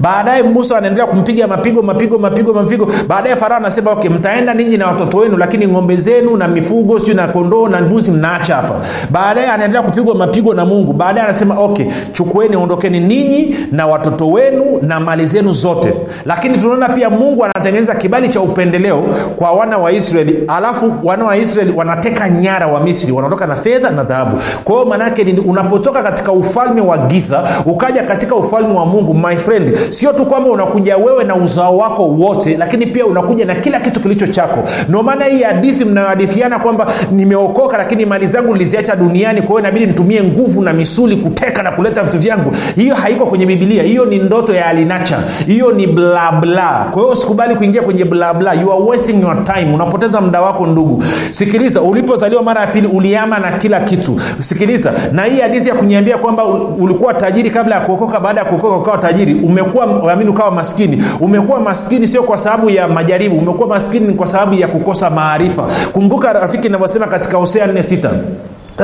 baadaye 0.01 0.43
musa 0.43 0.79
anaendelea 0.79 1.07
kumpiga 1.07 1.47
mapigo 1.47 1.83
mapigo 1.83 2.19
mapigo 2.19 2.53
mapigo. 2.55 2.89
Baadaye 3.09 3.37
farao 3.37 3.57
anasema 3.59 3.91
okay 3.91 4.11
mtaenda 4.11 4.55
ninyi 4.55 4.77
na 4.77 4.87
watoto 4.87 5.19
wenu 5.19 5.37
lakini 5.37 5.69
ng'ombe 5.69 5.97
zenu 5.97 6.37
na 6.37 6.49
mifugo 6.49 6.99
siu 6.99 7.15
na 7.15 7.29
kondoo 7.29 7.69
na 7.69 7.81
mbuzi 7.81 8.11
mnaacha 8.11 8.55
hapa. 8.57 8.75
Baadaye 9.11 9.47
anaendelea 9.47 9.83
kupigwa 9.83 10.15
mapigo 10.15 10.55
na 10.55 10.65
mungu. 10.67 10.93
Baadaye 10.93 11.25
anasema 11.27 11.59
okay 11.59 11.87
chukueni 12.13 12.57
ondokeni 12.57 13.01
ninyi 13.01 13.57
na 13.73 13.87
watoto 13.87 14.31
wenu 14.31 14.79
na 14.83 15.01
mali 15.01 15.27
zenu 15.27 15.53
zote. 15.53 15.95
Lakini 16.27 16.59
tunaona 16.59 16.89
pia 16.89 17.11
mungu 17.11 17.45
anatengeneza 17.45 17.95
kibali 17.95 18.29
cha 18.29 18.41
upendeleo 18.41 19.03
kwa 19.37 19.53
wana 19.53 19.79
wa 19.79 19.93
israeli. 19.93 20.45
Alafu 20.49 20.93
wana 21.03 21.25
wa 21.25 21.37
israeli 21.37 21.73
wanateka 21.77 22.31
nyara 22.31 22.67
wa 22.67 22.81
misri 22.81 23.13
wanaondoka 23.13 23.47
na 23.47 23.55
fedha 23.55 23.91
na 23.91 24.05
dhahabu. 24.05 24.37
Kwa 24.65 24.75
hiyo 24.75 24.87
maanaake 24.87 25.37
unapotoka 25.47 26.03
katika 26.03 26.33
ufalme 26.33 26.81
wa 26.81 26.99
giza 26.99 27.43
ukaja 27.67 28.03
katika 28.03 28.35
ufalme 28.37 28.75
wa 28.75 28.87
mungu 28.87 29.15
my 29.15 29.37
friend 29.37 29.62
sio 29.91 30.13
tu 30.13 30.27
kwamba 30.27 30.51
unakuja 30.51 30.97
wewe 30.97 31.25
na 31.25 31.37
uzao 31.37 31.77
wako 31.77 32.09
wote 32.09 32.57
lakini 32.57 32.87
pia 32.87 33.07
unakuja 33.07 33.45
na 33.45 33.55
kila 33.55 33.81
kitu 33.81 34.01
kilicho 34.01 34.27
chako. 34.27 34.69
Ndio 34.89 35.03
maana 35.03 35.25
hii 35.25 35.43
hadithi 35.43 35.85
mnayohadithiana 35.85 36.59
kwamba 36.59 36.87
nimeokoka 37.13 37.79
lakini 37.79 38.07
mali 38.07 38.27
zangu 38.27 38.53
niliziacha 38.53 38.97
duniani 38.97 39.41
kwa 39.43 39.49
hiyo 39.49 39.61
inabidi 39.61 39.87
nitumie 39.87 40.23
nguvu 40.23 40.63
na 40.63 40.73
misuli 40.73 41.17
kuteka 41.17 41.63
na 41.63 41.71
kuleta 41.73 42.03
vitu 42.03 42.19
vyangu. 42.19 42.53
Hiyo 42.77 42.95
haiko 42.95 43.27
kwenye 43.27 43.47
bibilia 43.47 43.83
hiyo 43.83 44.05
ni 44.05 44.19
ndoto 44.19 44.55
ya 44.55 44.67
alinacha 44.67 45.19
hiyo 45.47 45.73
ni 45.73 45.87
blabla 45.87 46.89
kwa 46.91 47.03
hiyo 47.03 47.13
usikubali 47.13 47.55
kuingia 47.55 47.83
kwenye 47.83 48.05
blabla 48.05 48.53
you 48.55 48.73
are 48.73 48.83
wasting 48.83 49.21
your 49.23 49.45
time. 49.45 49.75
Unapoteza 49.75 50.21
muda 50.21 50.41
wako 50.43 50.67
ndugu. 50.67 51.03
Sikiliza 51.31 51.81
ulipozaliwa 51.83 52.43
mara 52.43 52.61
ya 52.61 52.67
pili 52.67 52.87
uliama 52.87 53.39
na 53.39 53.53
kila 53.53 53.81
kitu. 53.81 54.21
Sikiliza 54.41 54.93
na 55.13 55.23
hii 55.25 55.41
hadithi 55.41 55.69
ya 55.69 55.75
kuniambia 55.75 56.19
kwamba 56.19 56.45
ulikuwa 56.79 57.15
tajiri 57.15 57.51
kabla 57.51 57.75
ya 57.75 57.81
kuokoka 57.81 58.21
baada 58.21 58.41
ya 58.41 58.47
kuokoka 58.47 58.77
ukawa 58.77 58.99
tajiri 58.99 59.35
umekuwa 59.53 60.13
amini 60.13 60.31
ukawa 60.31 60.51
maskini. 60.51 61.03
Umekuwa 61.21 61.61
maskini 61.61 62.07
sio 62.09 62.23
kwa 62.23 62.39
sababu 62.39 62.71
ya 62.71 62.89
majaribu. 62.89 63.37
Umekuwa 63.39 63.69
maskini 63.69 64.15
kwa 64.15 64.27
sababu 64.27 64.55
ya 64.55 64.69
kukosa 64.69 65.11
maarifa. 65.11 65.67
Kumbuka 65.93 66.33
rafiki 66.33 66.67
inavyosema 66.69 67.07
katika 67.07 67.37
hosea 67.37 67.67
4 67.67 67.73
6 67.79 68.11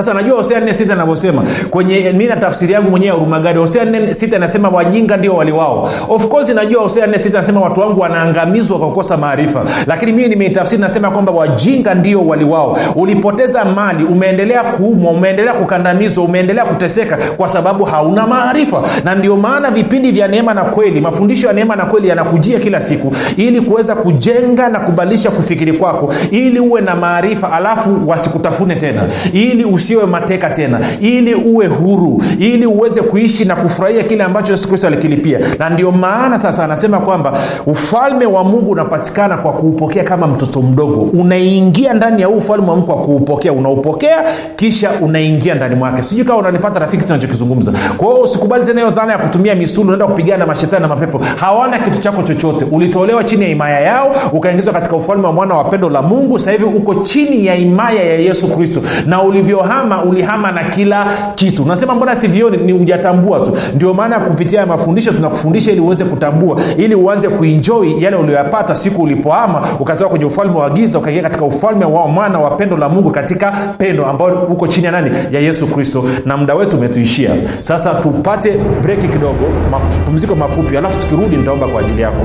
sasa 0.03 0.15
najua 0.15 0.37
hosea 0.37 0.61
nne 0.61 0.75
sita 0.75 0.93
anavyosema 0.93 1.43
kwenye 1.71 2.13
mi 2.13 2.27
na 2.27 2.37
tafsiri 2.37 2.73
yangu 2.73 2.91
mwenyewe 2.91 3.17
urumagadi 3.17 3.59
hosea 3.59 3.85
nne 3.85 4.15
sita 4.15 4.37
inasema 4.37 4.69
wajinga 4.69 5.17
ndio 5.17 5.35
waliwao. 5.35 5.91
Of 6.09 6.29
course 6.29 6.49
najua 6.49 6.83
hosea 6.83 7.07
nne 7.07 7.19
sita 7.19 7.39
nasema 7.39 7.61
watu 7.61 7.81
wangu 7.81 8.01
wanaangamizwa 8.01 8.79
kwa 8.79 8.89
kukosa 8.89 9.17
maarifa. 9.17 9.65
Lakini 9.87 10.13
mimi 10.13 10.29
nimeitafsiri 10.29 10.81
nasema 10.83 11.11
kwamba 11.11 11.33
wajinga 11.33 11.95
ndio 11.95 12.27
waliwao. 12.27 12.79
Ulipoteza 12.97 13.65
mali 13.65 14.05
umeendelea 14.05 14.65
kuumwa 14.65 15.13
umeendelea 15.13 15.55
kukandamizwa 15.55 16.25
umeendelea 16.25 16.65
kuteseka 16.65 17.19
kwa 17.37 17.49
sababu 17.49 17.85
hauna 17.85 18.27
maarifa. 18.27 18.83
Na 19.05 19.15
ndio 19.15 19.37
maana 19.37 19.71
vipindi 19.71 20.11
vya 20.13 20.29
neema 20.29 20.55
na 20.55 20.65
kweli 20.65 21.01
mafundisho 21.01 21.47
ya 21.47 21.53
neema 21.53 21.77
na 21.77 21.85
kweli 21.87 22.09
yanakujia 22.09 22.59
kila 22.59 22.81
siku. 22.81 23.13
Ili 23.37 23.61
kuweza 23.61 23.95
kujenga 23.95 24.69
na 24.69 24.81
kubadilisha 24.81 25.31
kufikiri 25.31 25.73
kwako 25.73 26.13
ili 26.31 26.61
uwe 26.61 26.81
na 26.81 26.97
maarifa 26.97 27.53
alafu 27.53 28.09
wasikutafune 28.09 28.77
tena. 28.77 29.03
Ili 29.33 29.65
usiwe 29.89 30.07
mateka 30.07 30.51
tena. 30.51 30.81
Ili 31.01 31.35
uwe 31.35 31.67
huru 31.67 32.23
ili 32.39 32.67
uweze 32.67 33.03
kuishi 33.03 33.45
na 33.45 33.57
kufurahia 33.57 34.03
kile 34.03 34.25
ambacho 34.25 34.53
yesu 34.53 34.69
kristo 34.69 34.87
alikilipia. 34.87 35.41
Na 35.59 35.71
ndio 35.71 35.93
maana 35.93 36.39
sasa 36.39 36.65
anasema 36.65 36.99
kwamba 37.01 37.33
ufalme 37.67 38.27
wa 38.27 38.45
mungu 38.45 38.71
unapatikana 38.71 39.37
kwa 39.37 39.53
kuupokea 39.53 40.05
kama 40.05 40.27
mtoto 40.27 40.63
mdogo. 40.63 41.01
Unaingia 41.21 41.95
ndani 41.95 42.23
ya 42.23 42.29
huu 42.29 42.37
ufalme 42.37 42.69
wa 42.71 42.75
mungu 42.77 42.87
kwa 42.87 42.97
kuupokea. 43.03 43.53
Unaupokea 43.53 44.25
kisha 44.57 44.91
unaingia 45.01 45.55
ndani 45.55 45.75
mwake. 45.77 46.03
Sijui 46.03 46.25
kama 46.25 46.39
unanipata 46.39 46.79
rafiki 46.81 47.05
tunachokizungumza 47.05 47.73
kwa 47.97 48.21
usikubali 48.21 48.65
tena 48.65 48.81
hiyo 48.81 48.93
dhana 48.93 49.13
ya 49.13 49.19
kutumia 49.19 49.55
misuli 49.55 49.87
unaenda 49.87 50.07
kupigana 50.07 50.39
na 50.39 50.47
mashetani 50.47 50.83
na 50.83 50.89
mapepo. 50.89 51.19
Hawana 51.37 51.79
kitu 51.79 51.99
chako 51.99 52.23
chochote. 52.23 52.65
Ulitolewa 52.71 53.25
chini 53.25 53.43
ya 53.43 53.49
himaya 53.49 53.81
yao 53.81 54.13
ukaingizwa 54.33 54.73
katika 54.75 54.97
ufalme 54.97 55.27
wa 55.27 55.33
mwana 55.33 55.55
wa 55.55 55.65
pendo 55.65 55.91
la 55.91 56.03
mungu. 56.03 56.39
Sasa 56.39 56.51
hivi 56.53 56.65
uko 56.65 56.95
chini 56.95 57.47
ya 57.47 57.55
himaya 57.55 58.05
ya 58.05 58.15
yesu 58.19 58.49
kristo. 58.57 58.83
Na 59.07 59.23
ulivyohama 59.69 60.05
ulihama 60.05 60.53
na 60.53 60.65
kila 60.65 61.07
kitu. 61.35 61.63
Unasema 61.63 61.95
mbona 61.95 62.17
sivioni 62.17 62.57
ni 62.57 62.73
ujatambua 62.73 63.41
tu. 63.41 63.57
Ndio 63.75 63.95
maana 63.95 64.21
kupitia 64.21 64.67
mafundisho 64.67 65.13
tunakufundisha 65.13 65.73
ili 65.73 65.81
uweze 65.81 66.05
kutambua 66.05 66.61
ili 66.77 66.95
uanze 66.95 67.29
kuinjoi 67.29 68.03
yale 68.03 68.17
ulioyapata 68.17 68.75
siku 68.75 69.03
ulipohama 69.03 69.67
ukatoka 69.81 70.11
kwenye 70.11 70.25
ufalme 70.25 70.59
wa 70.59 70.71
giza 70.71 70.99
ukaingia 70.99 71.23
katika 71.23 71.45
ufalme 71.45 71.85
wa 71.85 72.09
mwana 72.09 72.39
wa 72.39 72.51
pendo 72.51 72.77
la 72.77 72.89
mungu 72.89 73.11
katika 73.11 73.51
pendo 73.79 74.07
ambao 74.07 74.29
uko 74.49 74.67
chini 74.67 74.87
ya 74.87 74.93
nani? 74.93 75.11
Ya 75.31 75.41
yesu 75.41 75.67
kristo. 75.67 76.05
Na 76.25 76.37
muda 76.37 76.55
wetu 76.55 76.77
umetuishia. 76.77 77.31
Sasa 77.61 77.95
tupate 77.95 78.59
breki 78.83 79.09
kidogo 79.09 79.49
mapumziko 79.71 80.35
mafupi 80.35 80.77
alafu 80.77 80.99
tukirudi 80.99 81.37
nitaomba 81.37 81.67
kwa 81.67 81.81
ajili 81.81 82.03
yako 82.03 82.25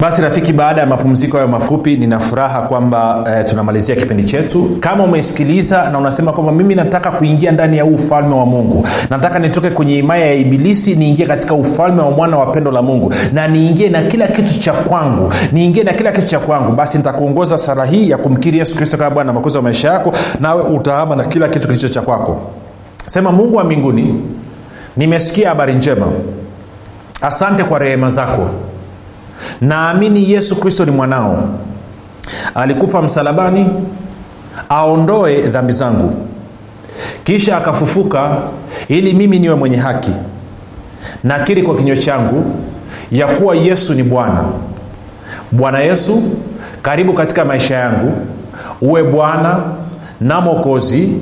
basi 0.00 0.22
rafiki 0.22 0.52
baada 0.52 0.80
ya 0.80 0.86
mapumziko 0.86 1.36
hayo 1.36 1.48
mafupi 1.48 1.96
nina 1.96 2.18
furaha 2.18 2.62
kwamba 2.62 3.24
eh, 3.36 3.44
tunamalizia 3.44 3.96
kipindi 3.96 4.24
chetu. 4.24 4.76
Kama 4.80 5.04
umesikiliza 5.04 5.90
na 5.90 5.98
unasema 5.98 6.32
kwamba 6.32 6.52
mimi 6.52 6.74
nataka 6.74 7.10
kuingia 7.10 7.52
ndani 7.52 7.76
ya 7.78 7.84
huu 7.84 7.94
ufalme 7.94 8.34
wa 8.34 8.46
mungu 8.46 8.86
nataka 9.10 9.38
nitoke 9.38 9.70
kwenye 9.70 9.98
imaya 9.98 10.26
ya 10.26 10.34
ibilisi 10.34 10.96
niingie 10.96 11.26
katika 11.26 11.54
ufalme 11.54 12.02
wa 12.02 12.10
mwana 12.10 12.36
wa 12.38 12.46
pendo 12.46 12.70
la 12.70 12.82
mungu 12.82 13.12
na 13.32 13.48
niingie 13.48 13.88
na 13.88 14.02
kila 14.02 14.26
kitu 14.28 14.60
cha 14.60 14.72
kwangu 14.72 15.32
niingie 15.52 15.82
na 15.84 15.92
kila 15.92 16.12
kitu 16.12 16.26
cha 16.26 16.38
kwangu 16.38 16.72
basi 16.72 16.98
nitakuongoza 16.98 17.58
sara 17.58 17.84
hii 17.84 18.10
ya 18.10 18.18
kumkiri 18.18 18.58
yesu 18.58 18.76
kristo 18.76 18.96
kama 18.96 19.10
bwana 19.10 19.32
makuzi 19.32 19.56
wa 19.56 19.62
maisha 19.62 19.92
yako 19.92 20.12
nawe 20.40 20.62
utahama 20.62 21.16
na 21.16 21.24
kila 21.24 21.48
kitu 21.48 21.68
kilicho 21.68 21.88
cha 21.88 22.02
kwako. 22.02 22.40
Sema 23.06 23.32
mungu 23.32 23.56
wa 23.56 23.64
mbinguni 23.64 24.14
nimesikia 24.96 25.48
habari 25.48 25.74
njema. 25.74 26.06
Asante 27.20 27.64
kwa 27.64 27.78
rehema 27.78 28.08
zako 28.10 28.48
naamini 29.60 30.30
yesu 30.32 30.56
kristo 30.60 30.84
ni 30.84 30.90
mwanao. 30.90 31.48
Alikufa 32.54 33.02
msalabani 33.02 33.66
aondoe 34.68 35.40
dhambi 35.40 35.72
zangu. 35.72 36.14
Kisha 37.24 37.56
akafufuka 37.56 38.36
ili 38.88 39.14
mimi 39.14 39.38
niwe 39.38 39.54
mwenye 39.54 39.76
haki. 39.76 40.12
Nakiri 41.24 41.62
kwa 41.62 41.76
kinywa 41.76 41.96
changu 41.96 42.44
ya 43.10 43.26
kuwa 43.26 43.56
yesu 43.56 43.94
ni 43.94 44.02
bwana. 44.02 44.44
Bwana 45.52 45.78
yesu 45.78 46.22
karibu 46.82 47.12
katika 47.14 47.44
maisha 47.44 47.76
yangu. 47.76 48.12
Uwe 48.80 49.02
bwana 49.04 49.60
na 50.20 50.40
mwokozi 50.40 51.12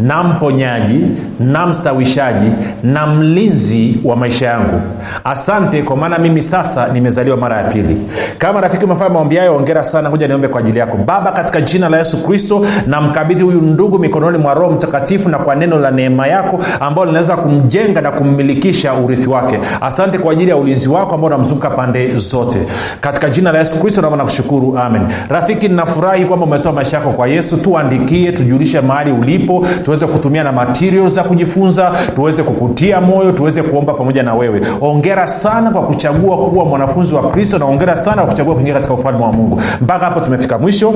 na 0.00 0.22
mponyaji 0.22 1.00
na 1.40 1.66
mstawishaji 1.66 2.50
na 2.82 3.06
mlinzi 3.06 3.96
wa 4.04 4.16
maisha 4.16 4.46
yangu. 4.46 4.80
Asante 5.24 5.82
kwa 5.82 5.96
maana 5.96 6.18
mimi 6.18 6.42
sasa 6.42 6.88
nimezaliwa 6.88 7.36
mara 7.36 7.56
ya 7.56 7.64
pili. 7.64 7.96
Kama 8.38 8.60
rafiki 8.60 8.84
umefanya 8.84 9.10
maombi 9.10 9.36
hayo 9.36 9.56
ongera 9.56 9.84
sana. 9.84 10.10
Kuja 10.10 10.28
niombe 10.28 10.48
kwa 10.48 10.60
ajili 10.60 10.78
yako. 10.78 10.96
Baba 10.96 11.32
katika 11.32 11.60
jina 11.60 11.88
la 11.88 11.98
yesu 11.98 12.26
kristo 12.26 12.66
na 12.86 13.00
mkabidhi 13.00 13.42
huyu 13.42 13.60
ndugu 13.62 13.98
mikononi 13.98 14.38
mwa 14.38 14.54
roho 14.54 14.70
mtakatifu 14.72 15.28
na 15.28 15.38
kwa 15.38 15.54
neno 15.54 15.78
la 15.78 15.90
neema 15.90 16.26
yako 16.26 16.60
ambalo 16.80 17.06
linaweza 17.06 17.36
kumjenga 17.36 18.00
na 18.00 18.10
kummilikisha 18.10 18.94
urithi 18.94 19.28
wake. 19.28 19.58
Asante 19.80 20.18
kwa 20.18 20.32
ajili 20.32 20.50
ya 20.50 20.56
ulinzi 20.56 20.88
wako 20.88 21.14
ambao 21.14 21.26
unamzunguka 21.28 21.70
pande 21.70 22.16
zote. 22.16 22.58
Katika 23.00 23.30
jina 23.30 23.52
la 23.52 23.58
yesu 23.58 23.80
kristo 23.80 24.00
naomba 24.00 24.16
nakushukuru 24.18 24.78
amen. 24.78 25.02
Rafiki 25.28 25.68
ninafurahi 25.68 26.24
kwamba 26.24 26.46
umetoa 26.46 26.72
maisha 26.72 26.96
yako 26.96 27.10
kwa 27.10 27.28
yesu. 27.28 27.56
Tuandikie 27.56 28.32
tujulishe 28.32 28.80
mahali 28.80 29.12
ulipo 29.12 29.66
tuweze 29.82 30.06
kutumia 30.06 30.44
na 30.44 30.52
material 30.52 31.08
za 31.08 31.22
kujifunza 31.24 31.92
tuweze 32.14 32.42
kukutia 32.42 33.00
moyo 33.00 33.32
tuweze 33.32 33.62
kuomba 33.62 33.92
pamoja 33.94 34.22
na 34.22 34.34
wewe. 34.34 34.60
Ongera 34.80 35.28
sana 35.28 35.70
kwa 35.70 35.82
kuchagua 35.82 36.36
kuwa 36.50 36.64
mwanafunzi 36.64 37.14
wa 37.14 37.28
kristo 37.28 37.58
na 37.58 37.64
ongera 37.64 37.96
sana 37.96 38.22
kwa 38.22 38.30
kuchagua 38.30 38.54
kuingia 38.54 38.74
katika 38.74 38.94
ufalme 38.94 39.22
wa 39.24 39.32
mungu. 39.32 39.60
Mpaka 39.80 40.04
hapo 40.04 40.20
tumefika 40.20 40.58
mwisho. 40.58 40.94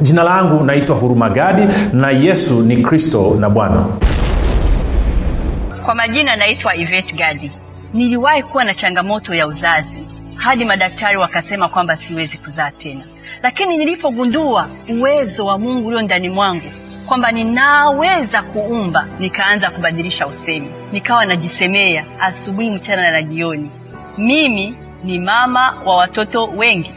Jina 0.00 0.22
langu 0.22 0.64
naitwa 0.64 0.96
huruma 0.96 1.30
gadi 1.30 1.62
na 1.92 2.10
yesu 2.10 2.60
ni 2.62 2.76
kristo 2.76 3.36
na 3.40 3.50
bwana. 3.50 3.84
Kwa 5.84 5.94
majina 5.94 6.36
naitwa 6.36 6.76
ivet 6.76 7.14
Gadi. 7.16 7.50
Niliwahi 7.94 8.42
kuwa 8.42 8.64
na 8.64 8.74
changamoto 8.74 9.34
ya 9.34 9.46
uzazi 9.46 9.98
hadi 10.34 10.64
madaktari 10.64 11.16
wakasema 11.16 11.68
kwamba 11.68 11.96
siwezi 11.96 12.38
kuzaa 12.38 12.70
tena, 12.70 13.00
lakini 13.42 13.76
nilipogundua 13.76 14.66
uwezo 14.88 15.46
wa 15.46 15.58
Mungu 15.58 15.88
ulio 15.88 16.02
ndani 16.02 16.28
mwangu 16.28 16.66
kwamba 17.12 17.32
ninaweza 17.32 18.42
kuumba, 18.42 19.06
nikaanza 19.18 19.70
kubadilisha 19.70 20.26
usemi, 20.26 20.68
nikawa 20.92 21.26
najisemea 21.26 22.04
asubuhi, 22.20 22.70
mchana 22.70 23.10
na 23.10 23.22
jioni, 23.22 23.70
mimi 24.18 24.74
ni 25.04 25.18
mama 25.18 25.74
wa 25.84 25.96
watoto 25.96 26.44
wengi. 26.46 26.92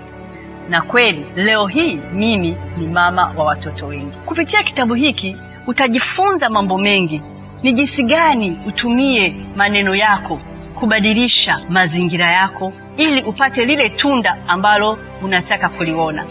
Na 0.69 0.81
kweli 0.81 1.25
leo 1.35 1.67
hii 1.67 1.99
mimi 2.13 2.55
ni 2.77 2.87
mama 2.87 3.33
wa 3.37 3.45
watoto 3.45 3.87
wengi. 3.87 4.17
Kupitia 4.25 4.63
kitabu 4.63 4.93
hiki 4.93 5.37
utajifunza 5.67 6.49
mambo 6.49 6.77
mengi, 6.77 7.21
ni 7.63 7.73
jinsi 7.73 8.03
gani 8.03 8.57
utumie 8.67 9.35
maneno 9.55 9.95
yako 9.95 10.39
kubadilisha 10.75 11.59
mazingira 11.69 12.31
yako 12.31 12.73
ili 12.97 13.21
upate 13.21 13.65
lile 13.65 13.89
tunda 13.89 14.37
ambalo 14.47 14.97
unataka 15.23 15.69
kuliona. 15.69 16.25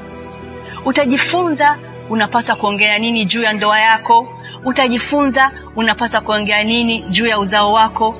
Utajifunza 0.84 1.78
unapaswa 2.10 2.56
kuongea 2.56 2.98
nini 2.98 3.24
juu 3.24 3.42
ya 3.42 3.52
ndoa 3.52 3.80
yako, 3.80 4.28
utajifunza 4.64 5.50
unapaswa 5.76 6.20
kuongea 6.20 6.64
nini 6.64 7.02
juu 7.02 7.26
ya 7.26 7.38
uzao 7.38 7.72
wako. 7.72 8.16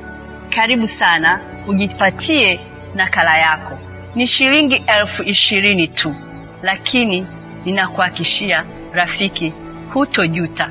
Karibu 0.50 0.86
sana 0.86 1.40
ujipatie 1.66 2.60
nakala 2.94 3.38
yako 3.38 3.78
ni 4.14 4.26
shilingi 4.26 4.82
elfu 4.86 5.22
ishirini 5.22 5.88
tu, 5.88 6.14
lakini 6.62 7.26
ninakuhakishia 7.64 8.64
rafiki, 8.92 9.52
hutojuta. 9.92 10.70